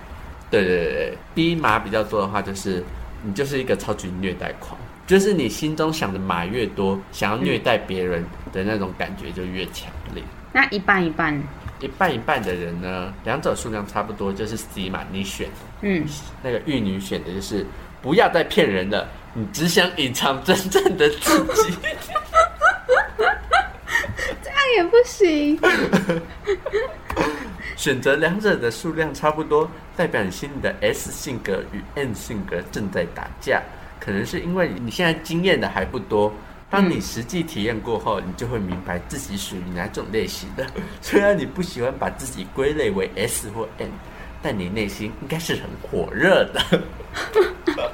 [0.49, 2.85] 对对对对，B 马比较多的话，就是
[3.25, 8.23] 你就是一个超级虐待狂，就是你心中想的马越多，想要虐待别人
[8.53, 10.23] 的那种感觉就越强烈。
[10.53, 11.43] 那一半一半，
[11.81, 15.49] 一半一半的人呢，两者数量差不多，就是 C 嘛，你选
[15.81, 16.05] 嗯，
[16.43, 17.67] 那个玉女选的就是
[18.03, 21.79] 不要再骗人了，你只想隐藏真正的自己。
[24.43, 25.59] 这样也不行。
[27.77, 33.63] 选择两者的数量差不多，代表你心里的 S 性格与 N 性格正在打架。
[34.01, 36.33] 可能是因为你现在经验的还不多，
[36.69, 40.67] 当你实际体验过后，你就会明白自己属于哪种类型的。
[41.01, 43.89] 虽然你不喜欢把自己归类为 S 或 N，
[44.43, 46.83] 但你内心应该是很火热的。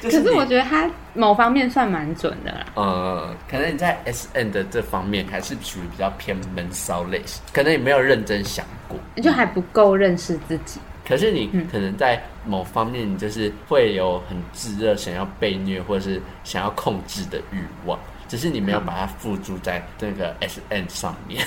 [0.00, 2.66] 就可是我觉得他某方面算蛮准的啦。
[2.74, 8.98] 呃，可能你在 S N 的这方面还是属于比较偏闷骚类型，可能你没有认真想过。
[9.22, 10.80] 就还不够认识自己。
[11.06, 17.98] 可是你嗯可能在某方面，你就是会有很炙热想要被虐或者是想要控制的欲望，
[18.28, 21.44] 只是你没有把它付诸在那个 S N 上面。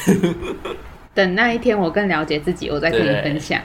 [1.16, 3.62] 等那一天我更了解自己，我再跟你分享。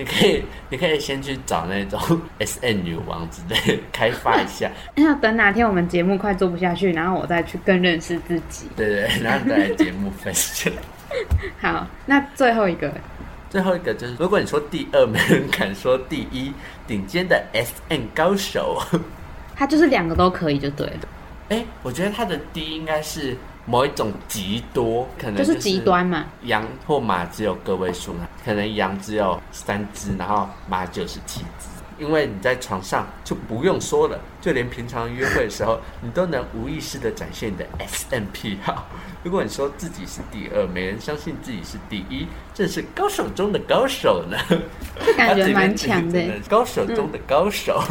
[0.00, 2.00] 你可以，你可以先去找那种
[2.40, 8.66] S N 女王之类的开发一下， 那等哪天我们节目快做不下去，然后我再去更认识自己。
[8.74, 10.72] 对对对，然后再来节目分享。
[11.60, 12.90] 好，那最后一个，
[13.50, 16.50] 最后一个就是，如果你说第二，没人敢说第一，
[16.86, 18.82] 顶尖的 S N 高手。
[19.54, 21.00] 他就是两个都可以就对了，
[21.50, 23.36] 哎，我觉得他的第一应该是
[23.66, 26.24] 某一种极多，可能就是极端嘛。
[26.44, 31.68] 羊或马只有个位数，可能羊只有三只，然后马九十七只。
[31.98, 38.86] 因为你在床上就不用说了，就连平常约会的时候，你都能无意识的展现你的 S M 癖好。
[39.22, 44.38] 如果你说自己是第二，没人相信自己是第一，这是高手中的高手呢。
[45.04, 46.26] 这感觉蛮强的。
[46.48, 47.82] 高手中的高手。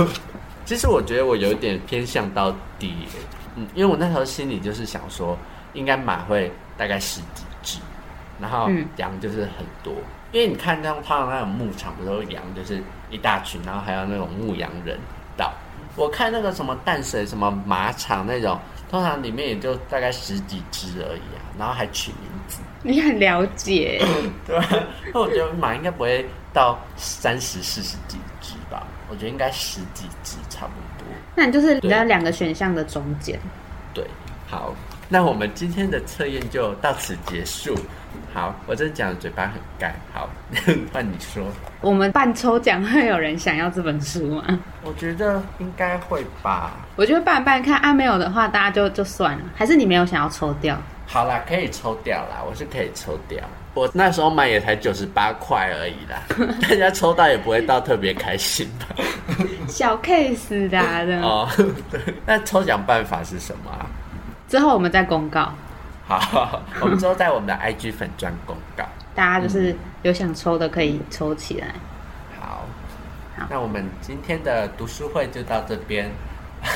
[0.65, 3.05] 其实我觉得我有点偏向到第一，
[3.57, 5.37] 嗯，因为我那时候心里就是想说，
[5.79, 7.79] 应该马会大概十几只，
[8.39, 9.93] 然后嗯羊就是很多。
[10.31, 14.99] 因为你看那种通常那种牧场，不都是羊就是一大群，然后还有那种牧羊人
[15.35, 15.51] 到。
[15.95, 18.59] 我看那个什么淡水什么马场那种，
[18.89, 22.59] 通常里面也就大概十几只而已啊，然后还取名字。
[22.83, 23.99] 你很了解，
[24.45, 24.67] 对吧？
[25.13, 30.73] 那我觉得马应该不会到三十、四十几只吧，我觉得应该十几只差不
[31.03, 31.07] 多。
[31.35, 33.39] 那你就是你对在两个选项的中间。
[33.93, 34.05] 对，
[34.47, 34.73] 好，
[35.11, 37.75] 那我们今天的测验就到此结束。
[38.31, 39.91] 好，我真的讲的嘴巴很干。
[40.13, 40.29] 好，
[40.93, 41.43] 换你说。
[41.81, 44.59] 我们办抽奖会有人想要这本书吗？
[44.83, 46.73] 我觉得应该会吧。
[46.95, 49.43] 我觉得办办看，啊没有的话，大家就就算了。
[49.55, 50.77] 还是你没有想要抽掉？
[51.07, 53.43] 好啦，可以抽掉啦，我是可以抽掉。
[53.73, 56.21] 我那时候买也才九十八块而已啦，
[56.61, 59.03] 大家抽到也不会到特别开心吧？
[59.67, 61.19] 小 case 的、啊，的。
[61.21, 61.49] 哦，
[61.89, 63.89] 对，那抽奖办法是什么啊？
[64.49, 65.53] 之后我们再公告，
[66.07, 68.83] 好， 我们之后在我们的 IG 粉专公告。
[69.15, 71.67] 大家就是有想抽的可以抽起来。
[72.39, 72.65] 好
[73.37, 76.11] 好，那我们今天的读书会就到这边。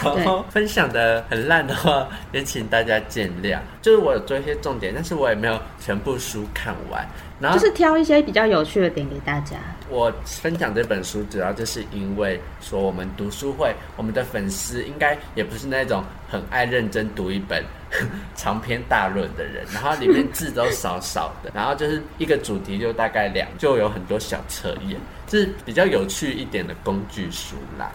[0.02, 3.60] 对 分享的很烂的话，也请大家见谅。
[3.82, 7.06] 就是我有做一些重点，但是我也没有全部书看完。
[7.44, 9.58] 然后就是挑一些比较有趣的点给大家。
[9.90, 17.64] 我分享这本书，主要就是因为说我们读书会，我们的粉丝应该也不是那种很爱认真读一本
[18.36, 27.92] 长篇大论的人，然后里面字都少少的，然后就是一个主题就大概两，就有很多小测验，就是比较有趣一点的工具书啦。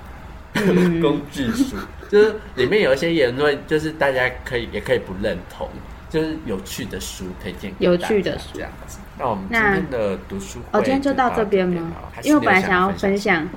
[1.03, 1.77] 工具书
[2.09, 5.69] 就是里面有一些言论，就是大家可以也可以不认同，
[6.09, 8.99] 就是有趣的书推荐给有大家趣的书这样子。
[9.19, 11.93] 那我们今天的读书会哦，今天就到这边吗？
[12.23, 13.49] 因为我本来想要分分享，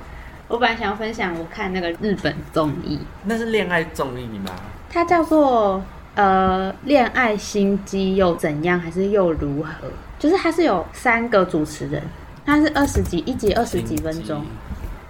[0.48, 4.52] 我本来想要分享我看那个日本综艺，那是恋爱综艺吗？
[4.90, 5.82] 它叫做
[6.14, 9.88] 呃恋爱心机又怎样，还是又如何？
[10.18, 12.02] 就是它是有三个主持人，
[12.44, 14.44] 它是二十几一集二十几分钟，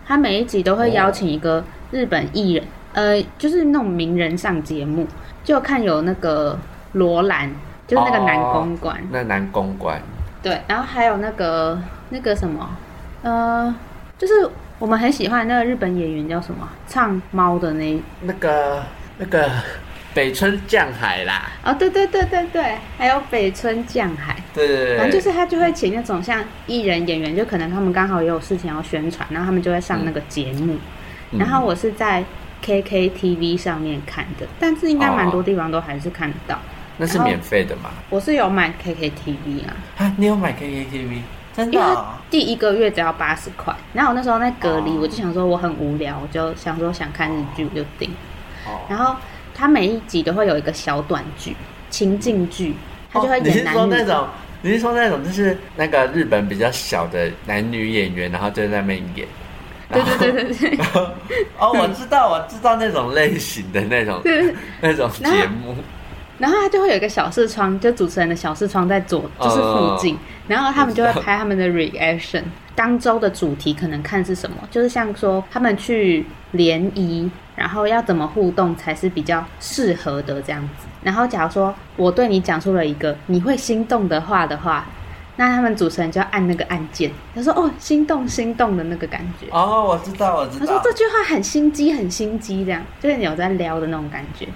[0.07, 5.07] 他每一集都会邀请一个日本艺人，呃，就是那种名人上节目，
[5.45, 6.59] 就看有那个
[6.93, 7.51] 罗兰，
[7.87, 10.01] 就是那个男公关，那男公关
[10.43, 11.79] 对，然后还有那个
[12.11, 12.69] 那个什么，
[13.23, 13.75] 呃，
[14.19, 18.83] 就是我们很喜欢那个日本演员叫什么，唱猫的那那个
[19.19, 19.49] 那个
[20.13, 30.75] 北村匠海啦，哦，对对对对对，还有北村匠海，对对对，反正就是他就会请那种像艺人演员，就可能他们刚好也有事情要宣传，然后他们就会上那个节目。
[30.75, 32.23] 嗯然后我是在
[32.63, 36.59] KKTV 上面看的，但是应该蛮多地方都还是看得到。
[37.03, 37.91] 那是免费的嘛？
[38.11, 41.21] 我是有买 KKTV 啊，啊，你有买 KKTV？
[41.53, 43.75] 真的哦、第一个月只要八十块。
[43.93, 48.09] 然后我那时候在隔离，哦我就想说我很无聊，我就想说想看日剧，我就订。
[48.67, 49.17] 哦然后
[49.55, 51.57] 它每一集都会有一个小短剧、
[51.91, 52.75] 情境剧，
[53.13, 53.67] 它就会哦你是。
[53.67, 54.27] 说那种？
[54.63, 59.27] 你是说那种就是那个日本比较小的男女演员，然后就在那边演？
[59.93, 61.01] 对对对对对然后
[61.59, 64.55] 哦，我知道，我知道那种类型的那种对。
[64.81, 65.77] 那种节目。
[66.43, 70.19] 然后他就会有一个小视窗，就主持人的小视窗在左，就是附近，
[70.49, 72.43] 然后他们就会拍他们的 reaction。
[72.75, 80.89] 当周的主题可能看是什么，就是像说他们去联谊，然后要怎么互动才是比较适合的这样子。
[81.01, 84.85] 然后假如说我对你讲出了一个你会心动的话的话，
[85.37, 89.47] 那他们主持人就要按那个按键，他说哦心动心动的那个感觉。
[89.53, 90.67] 哦，我知道，我知道。
[90.67, 94.49] 他说这句话很心机，很心机，这样就是你有在撩的那种感觉。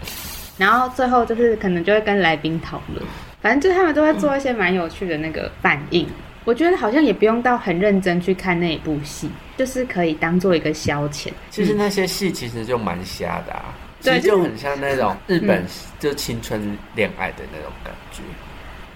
[0.59, 3.05] 然后最后就是可能就会跟来宾讨论，
[3.41, 6.07] 反正就是他们都会做一些蛮有趣的那个反应。
[6.45, 11.29] 我觉得好像也不用到很认真去看那一部戏，就是可以当做一个消遣。
[11.51, 15.67] 其实那些戏其实就蛮瞎的啊，其对实就很像那种日本嗯
[15.99, 18.23] 就青春恋爱的那种感觉。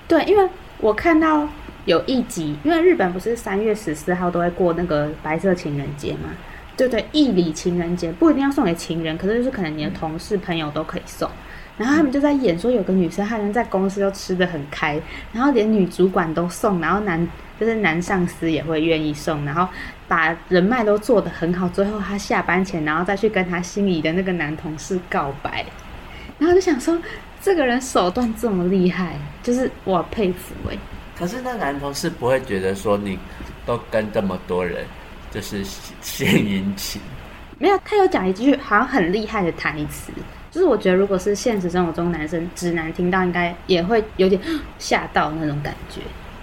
[0.07, 0.49] 对，因为
[0.79, 1.49] 我看到
[1.87, 6.31] 有一集，因为日本不是三月十四号都会过那个白色情人节嘛？
[6.77, 11.29] 对对，义理情人节不一定要送给情人，可是就是可能你的同事朋友都可以送。
[11.77, 15.01] 然后他们就在演说，有个女生她能在公司都吃的很开，
[15.33, 17.27] 然后连女主管都送，然后男
[17.59, 19.67] 就是男上司也会愿意送，然后
[20.07, 21.69] 把人脉都做得很好。
[21.69, 25.65] 最后她下班前，然后再去跟她心仪的那个男同事告白，
[26.39, 26.99] 然后就想说，
[27.41, 30.77] 这个人手段这么厉害，就是我佩服哎、
[31.19, 33.19] 可是那男同事不会觉得说你
[33.65, 34.85] 都跟这么多人
[35.31, 35.65] 就是
[36.03, 37.01] 献殷勤，
[37.59, 40.13] 没有，他有讲一句好像很厉害的台词，
[40.51, 44.41] 就是我觉得如果是现实生活中男生直男听到，应该也会有点
[44.79, 46.01] 吓到那种感觉。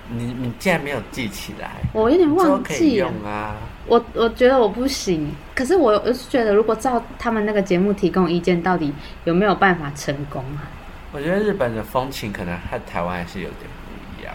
[0.09, 3.55] 你你竟然没有记起来，我有点忘记了用，啊。
[3.87, 8.93] 我我觉得我不行，可是我我是觉得如果照他们那个节目提供意见，到底
[9.25, 10.67] 有没有办法成功啊？
[11.11, 14.33] 我觉得日本的风情可能和台湾还是有点不一样，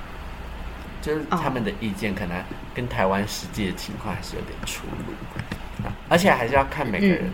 [1.02, 2.36] 就是他们的意见可能
[2.74, 7.30] 跟台湾实际的情况还是有点出入，啊而且还是要看每个人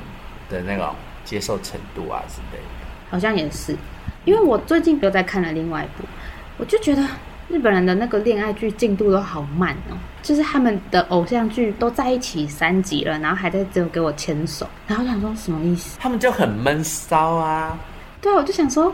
[0.50, 0.94] 的那种
[1.28, 2.86] 接受程度啊之类的。
[3.10, 3.76] 好像也是，
[4.24, 6.08] 因为我最近又在看了另外一部，
[6.56, 7.02] 我就觉得
[7.48, 15.98] 日本人的那个恋爱剧进度都好慢哦，就是他们的偶像剧都在一起三集了，然后还在只有给我牵手，然后我想说什么意思？
[16.00, 17.78] 他们就很闷骚啊，
[18.20, 18.92] 对啊，我就想说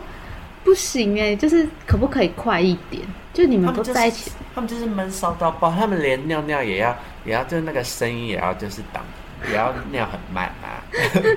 [0.62, 3.03] 不行哎，就是可不可以快一点？
[3.32, 9.03] 就你们都在一起，他们就是闷骚到爆，他们连尿尿也要也要就是那个声音也要就是挡，
[9.51, 10.82] 也要尿很慢啊。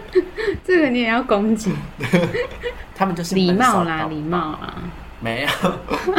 [0.65, 1.73] 这个你也要攻击。
[2.95, 4.73] 他们就是礼貌啦，到礼貌啦，
[5.19, 5.49] 没有，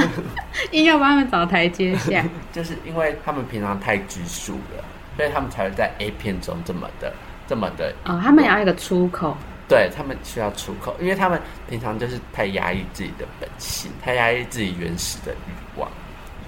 [0.70, 2.24] 硬要帮他们找台阶下。
[2.52, 4.84] 就是因为他们平常太拘束了，
[5.16, 7.12] 所以他们才会在 A 片中这么的
[7.48, 9.36] 这么的哦，他们也要一个出口，
[9.68, 15.90] 对他们需要出口，因为他们平常就是太压抑自己的本性，太压抑自己原始的欲望，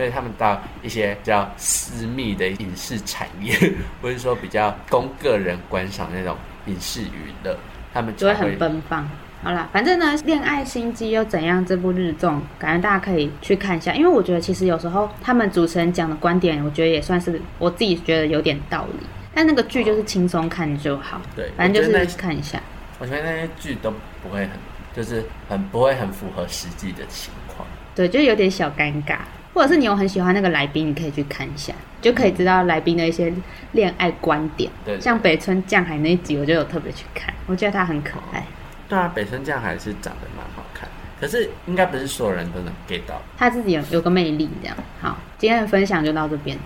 [0.01, 3.55] 所以他们到一些比较私密的影视产业，
[4.01, 6.35] 或者说比较供个人观赏那种
[6.65, 7.55] 影视娱乐，
[7.93, 9.07] 他们就会很奔放。
[9.43, 19.07] 好啦，反正呢，《恋爱心机又怎样》这部日综，感觉大家可以去看一下，因为我觉得其实有时候他们主持人讲的观点，我觉得也算是我自己觉得有点道理。
[19.35, 22.59] 但那个剧就是轻松看就好，对反正就是看一下。
[22.99, 23.93] 我觉得那些剧都
[24.23, 24.51] 不会很，
[24.97, 27.69] 就是很不会很符合实际的情况。
[27.95, 29.19] 对，就有点小尴尬，
[29.53, 33.33] 或者是你有很喜欢那个来宾，你可以去看一下，就可以知道来宾的一些
[33.73, 34.71] 恋爱观点。
[34.85, 38.45] 对对像北村降海那一集，我就有特别去看，我觉得他很可爱。
[38.89, 40.89] 对啊，北村匠海是长得蛮好看，
[41.21, 43.21] 可是应该不是所有人都能 get 到。
[43.37, 44.77] 他自己有有个魅力，这样。
[45.01, 46.59] 好，今天的分享就到这边。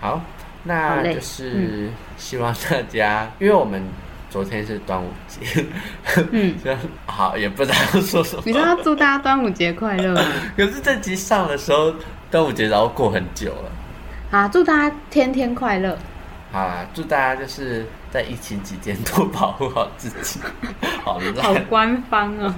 [0.00, 0.22] 好，
[0.64, 3.82] 那就是希望大家，因为我们
[4.30, 5.66] 昨天是端午节，
[6.30, 6.70] 嗯，就
[7.04, 8.42] 好也不知道说什么。
[8.46, 10.14] 你说要祝大家端午节快乐。
[10.56, 11.92] 可是这集上的时候，
[12.30, 13.72] 端午节然后过很久了。
[14.30, 15.98] 好，祝大家天天快乐。
[16.52, 20.40] 好啦，祝大家就是在疫情期间多保护好自己。
[21.04, 22.54] 好 好，官方哦。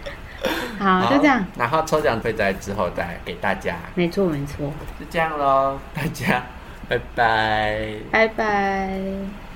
[0.80, 1.44] 好，就这样。
[1.56, 4.72] 然后抽奖会在之后再给大家，没错，没错。
[4.98, 6.42] 就这样喽，大家
[6.88, 7.94] 拜拜。
[8.10, 9.51] 拜拜。